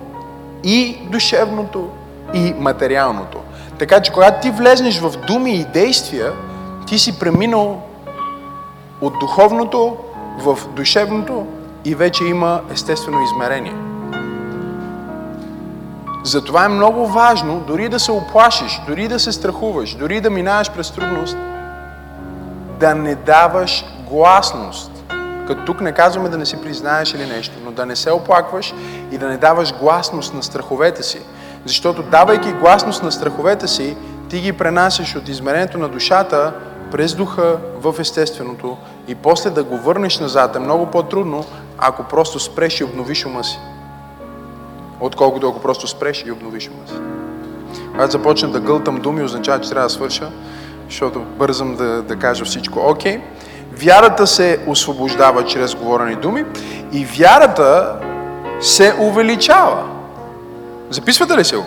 [0.65, 1.89] и душевното,
[2.35, 3.39] и материалното.
[3.79, 6.33] Така че, когато ти влезнеш в думи и действия,
[6.87, 7.83] ти си преминал
[9.01, 9.97] от духовното
[10.39, 11.47] в душевното
[11.85, 13.89] и вече има естествено измерение.
[16.25, 20.71] Затова е много важно, дори да се оплашиш, дори да се страхуваш, дори да минаваш
[20.71, 21.37] през трудност,
[22.81, 24.93] да не даваш гласност.
[25.47, 28.75] Като тук не казваме да не си признаеш или нещо, но да не се оплакваш
[29.11, 31.21] и да не даваш гласност на страховете си.
[31.66, 33.97] Защото давайки гласност на страховете си,
[34.29, 36.53] ти ги пренасяш от измерението на душата
[36.91, 38.77] през духа в естественото
[39.09, 41.45] и после да го върнеш назад е много по-трудно,
[41.79, 43.59] ако просто спреш и обновиш ума си
[45.01, 46.71] отколкото ако просто спреш и обновиш си.
[47.91, 50.31] Когато започна да гълтам думи, означава, че трябва да свърша,
[50.89, 52.81] защото бързам да, да кажа всичко.
[52.87, 53.21] Окей, okay.
[53.73, 56.45] вярата се освобождава чрез говорени думи
[56.93, 57.97] и вярата
[58.61, 59.85] се увеличава.
[60.91, 61.67] Записвате ли се го?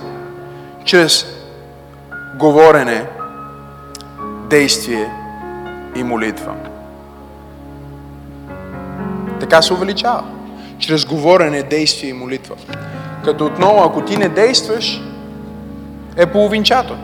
[0.85, 1.25] Чрез
[2.39, 3.05] говорене,
[4.49, 5.11] действие
[5.95, 6.53] и молитва.
[9.39, 10.23] Така се увеличава.
[10.79, 12.55] Чрез говорене, действие и молитва.
[13.23, 15.01] Като отново, ако ти не действаш,
[16.17, 16.95] е половинчато.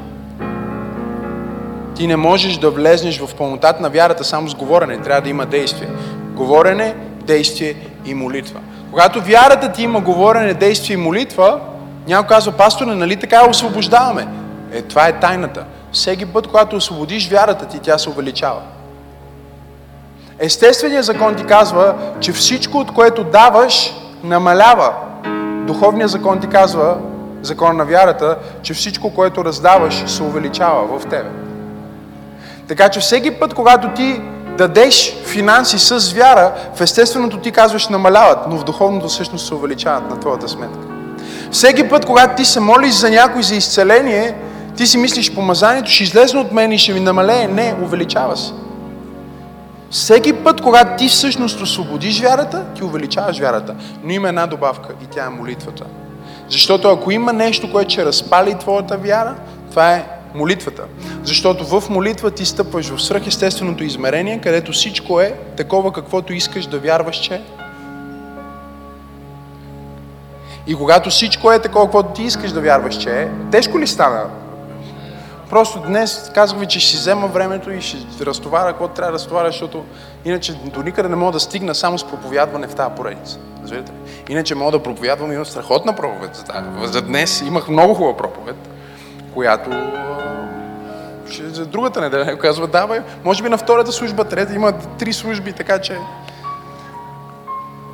[1.95, 5.01] Ти не можеш да влезнеш в пълнотата на вярата само с говорене.
[5.01, 5.89] Трябва да има действие.
[6.36, 8.59] Говорене, действие и молитва.
[8.89, 11.59] Когато вярата ти има говорене, действие и молитва,
[12.07, 14.28] някой казва, пасторе, нали така я освобождаваме?
[14.72, 15.65] Е, това е тайната.
[15.91, 18.61] Всеки път, когато освободиш вярата ти, тя се увеличава.
[20.39, 23.93] Естественият закон ти казва, че всичко, от което даваш,
[24.24, 24.93] намалява.
[25.70, 26.97] Духовният закон ти казва,
[27.41, 31.30] закон на вярата, че всичко, което раздаваш, се увеличава в тебе.
[32.67, 34.22] Така че всеки път, когато ти
[34.57, 40.09] дадеш финанси с вяра, в естественото ти казваш намаляват, но в духовното всъщност се увеличават
[40.09, 40.88] на твоята сметка.
[41.51, 44.36] Всеки път, когато ти се молиш за някой за изцеление,
[44.78, 47.47] ти си мислиш, помазанието ще излезе от мен и ще ми намалее.
[47.47, 48.51] Не, увеличава се.
[49.92, 53.76] Всеки път, когато ти всъщност освободиш вярата, ти увеличаваш вярата.
[54.04, 55.86] Но има една добавка и тя е молитвата.
[56.50, 59.36] Защото ако има нещо, което ще разпали твоята вяра,
[59.70, 60.84] това е молитвата.
[61.24, 66.80] Защото в молитва ти стъпваш в свръхестественото измерение, където всичко е такова, каквото искаш да
[66.80, 67.42] вярваш, че е.
[70.68, 74.24] И когато всичко е такова, каквото ти искаш да вярваш, че е, тежко ли стана?
[75.50, 79.14] Просто днес казах ви, че ще си взема времето и ще разтоваря, какво трябва да
[79.14, 79.86] разтоваря, защото
[80.26, 83.39] иначе до никъде не мога да стигна само с проповядване в тази поредица.
[83.62, 83.95] Разбирате ли?
[84.30, 86.68] Иначе мога да проповядвам, имам страхотна проповед за, тази.
[86.84, 87.41] за днес.
[87.41, 88.56] Имах много хубава проповед,
[89.34, 89.70] която
[91.30, 95.54] ще, за другата неделя казва, давай, може би на втората служба, трета, има три служби,
[95.54, 95.97] така че...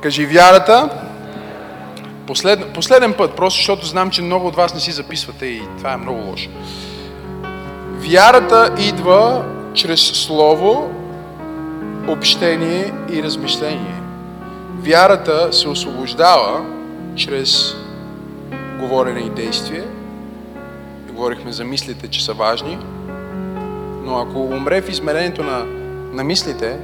[0.02, 0.90] Кажи вярата,
[2.26, 5.92] Послед, последен път, просто защото знам, че много от вас не си записвате и това
[5.92, 6.50] е много лошо.
[7.98, 9.44] Вярата идва
[9.74, 10.90] чрез слово,
[12.08, 14.02] общение и размишление.
[14.78, 16.64] Вярата се освобождава
[17.16, 17.74] чрез
[18.80, 19.84] говорене и действие.
[21.12, 22.78] Говорихме за мислите, че са важни.
[24.04, 25.64] Но ако умре в измерението на,
[26.12, 26.78] на мислите,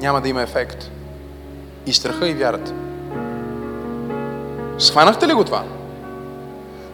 [0.00, 0.90] няма да има ефект.
[1.86, 2.72] И страха и вярата.
[4.78, 5.64] Схванахте ли го това?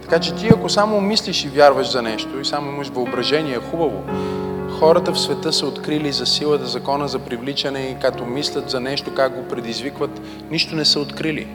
[0.08, 4.02] Така че ти ако само мислиш и вярваш за нещо и само имаш въображение, хубаво.
[4.78, 9.14] Хората в света са открили за силата закона за привличане и като мислят за нещо,
[9.14, 11.48] как го предизвикват, нищо не са открили.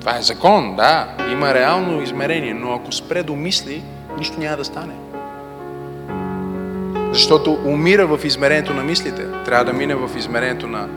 [0.00, 3.82] Това е закон, да, има реално измерение, но ако спре до мисли,
[4.18, 4.94] нищо няма да стане.
[7.12, 9.26] Защото умира в измерението на мислите.
[9.44, 10.88] Трябва да мине в измерението на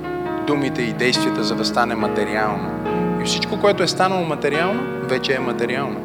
[0.48, 2.70] думите и действията, за да стане материално.
[3.22, 6.00] И всичко, което е станало материално, вече е материално.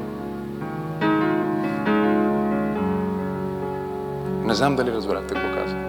[4.44, 5.84] Не знам дали разбрахте какво казвам.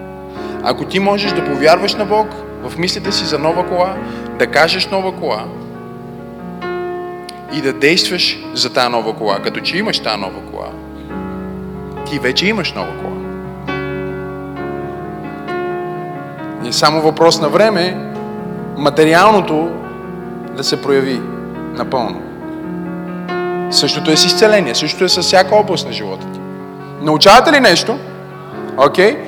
[0.62, 2.28] Ако ти можеш да повярваш на Бог
[2.62, 3.96] в мислите си за нова кола,
[4.38, 5.44] да кажеш нова кола
[7.52, 10.68] и да действаш за тази нова кола, като че имаш тази нова кола,
[12.06, 13.16] ти вече имаш нова кола.
[16.64, 18.12] И е само въпрос на време
[18.76, 19.70] материалното
[20.58, 21.20] да се прояви
[21.74, 22.22] напълно.
[23.70, 26.40] Същото е с изцеление, същото е с всяка област на живота ти.
[27.02, 27.98] Научавате ли нещо?
[28.76, 29.12] Окей.
[29.12, 29.18] Okay.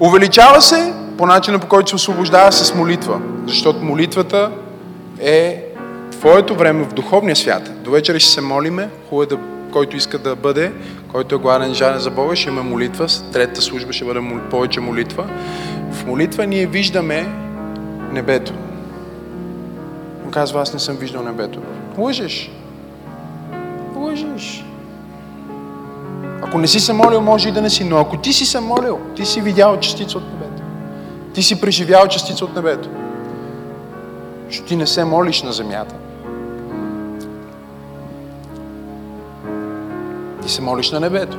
[0.00, 3.20] Увеличава се по начина по който се освобождава с молитва.
[3.46, 4.50] Защото молитвата
[5.20, 5.64] е
[6.10, 7.70] твоето време в духовния свят.
[7.84, 9.38] До вечера ще се молиме, хубаво е да,
[9.72, 10.72] който иска да бъде,
[11.12, 13.06] който е гладен жаден за Бога, ще има молитва.
[13.32, 14.20] Третата служба ще бъде
[14.50, 15.24] повече молитва.
[15.92, 17.28] В молитва ние виждаме
[18.12, 18.52] небето.
[20.30, 21.60] Казва, аз не съм виждал небето.
[21.98, 22.50] Лъжеш.
[23.96, 24.64] Лъжеш.
[26.42, 28.60] Ако не си се молил, може и да не си, но ако ти си се
[28.60, 30.62] молил, ти си видял частица от небето.
[31.34, 32.88] Ти си преживял частица от небето.
[34.46, 35.94] Защото ти не се молиш на земята.
[40.42, 41.38] Ти се молиш на небето.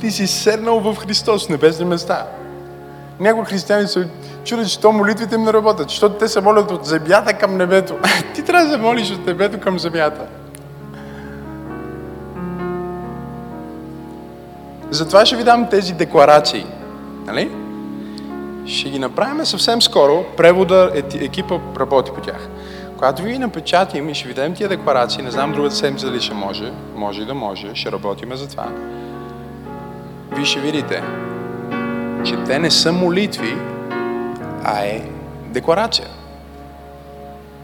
[0.00, 2.26] Ти си седнал в Христос, в небесни места.
[3.20, 4.08] Някои християни се
[4.44, 7.94] чудят, че то молитвите им не работят, защото те се молят от земята към небето.
[8.34, 10.26] ти трябва да се молиш от небето към земята.
[14.90, 16.66] Затова ще ви дам тези декларации.
[17.26, 17.50] Нали?
[18.66, 20.24] Ще ги направим съвсем скоро.
[20.36, 20.90] Превода,
[21.20, 22.48] екипа работи по тях.
[22.96, 26.34] Когато ви напечатим и ще ви дадем тия декларации, не знам другата седмица дали ще
[26.34, 28.68] може, може и да може, ще работиме за това
[30.38, 31.02] вие ще видите,
[32.24, 33.56] че те не са молитви,
[34.64, 35.10] а е
[35.46, 36.06] декларация.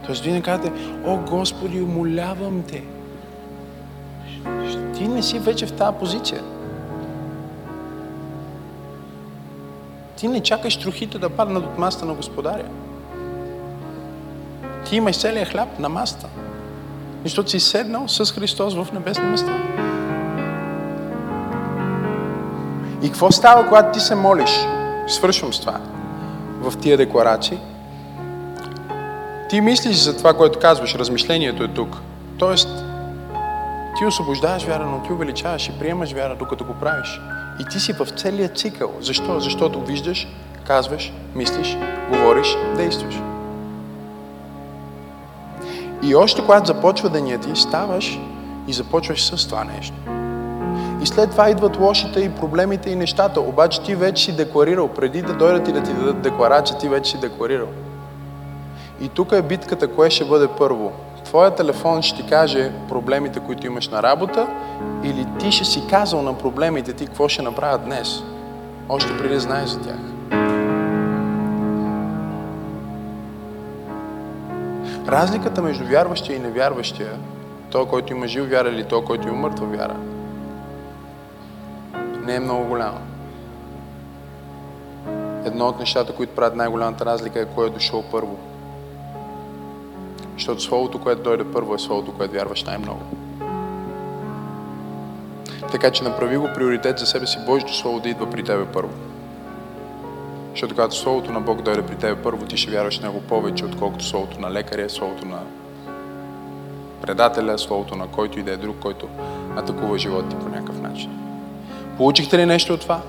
[0.05, 0.71] Тоест, вие не казвате,
[1.05, 2.83] о Господи, умолявам те,
[4.97, 6.41] Ти не си вече в тази позиция.
[10.15, 12.65] Ти не чакаш трохите да паднат от маста на господаря.
[14.85, 16.27] Ти имаш целият хляб на маста.
[17.23, 19.94] Защото си седнал с Христос в небесни места.
[23.05, 24.67] И какво става, когато ти се молиш?
[25.07, 25.79] Свършвам с това.
[26.61, 27.59] В тия декларации.
[29.49, 30.95] Ти мислиш за това, което казваш.
[30.95, 31.97] Размишлението е тук.
[32.37, 32.69] Тоест,
[33.97, 37.21] ти освобождаваш вяра, но ти увеличаваш и приемаш вяра, докато го правиш.
[37.59, 38.91] И ти си в целия цикъл.
[39.01, 39.39] Защо?
[39.39, 40.27] Защото виждаш,
[40.67, 41.77] казваш, мислиш,
[42.11, 43.15] говориш, действаш.
[46.03, 48.19] И още когато започва деня ти, ставаш
[48.67, 49.95] и започваш с това нещо.
[51.05, 53.41] И след това идват лошите и проблемите и нещата.
[53.41, 54.87] Обаче ти вече си декларирал.
[54.87, 57.67] Преди да дойдат и да ти дадат декларация, ти вече си декларирал.
[59.01, 60.91] И тук е битката, кое ще бъде първо.
[61.25, 64.47] Твоя телефон ще ти каже проблемите, които имаш на работа,
[65.03, 68.23] или ти ще си казал на проблемите ти какво ще направят днес,
[68.89, 69.99] още преди да знаеш за тях.
[75.07, 77.11] Разликата между вярващия и невярващия,
[77.71, 79.95] той, който има жив вяра или той, който има мъртва вяра,
[82.25, 83.01] не е много голяма.
[85.45, 88.37] Едно от нещата, които правят най-голямата разлика е кой е дошъл първо.
[90.33, 93.01] Защото Словото, което дойде първо, е Словото, което вярваш най-много.
[95.71, 98.93] Така че направи го приоритет за себе си Божието Слово да идва при тебе първо.
[100.51, 104.05] Защото когато Словото на Бог дойде при тебе първо, ти ще вярваш него повече, отколкото
[104.05, 105.39] Словото на лекаря, Словото на
[107.01, 109.07] предателя, Словото на който и да е друг, който
[109.57, 111.24] атакува живота ти по някакъв начин.
[111.97, 113.01] Получихте ли нещо от това?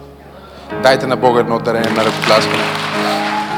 [0.82, 2.62] Дайте на Бога едно дарение на ръкопляскане.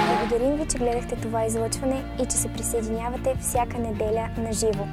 [0.06, 4.84] Благодарим ви, че гледахте това излъчване и че се присъединявате всяка неделя на живо.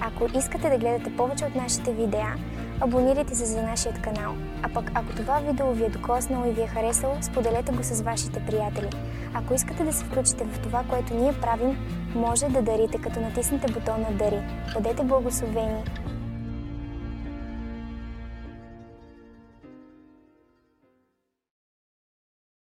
[0.00, 2.34] Ако искате да гледате повече от нашите видеа,
[2.80, 4.34] абонирайте се за нашия канал.
[4.62, 8.02] А пък ако това видео ви е докоснало и ви е харесало, споделете го с
[8.02, 8.88] вашите приятели.
[9.34, 11.78] Ако искате да се включите в това, което ние правим,
[12.14, 14.40] може да дарите, като натиснете бутона Дари.
[14.74, 15.82] Бъдете благословени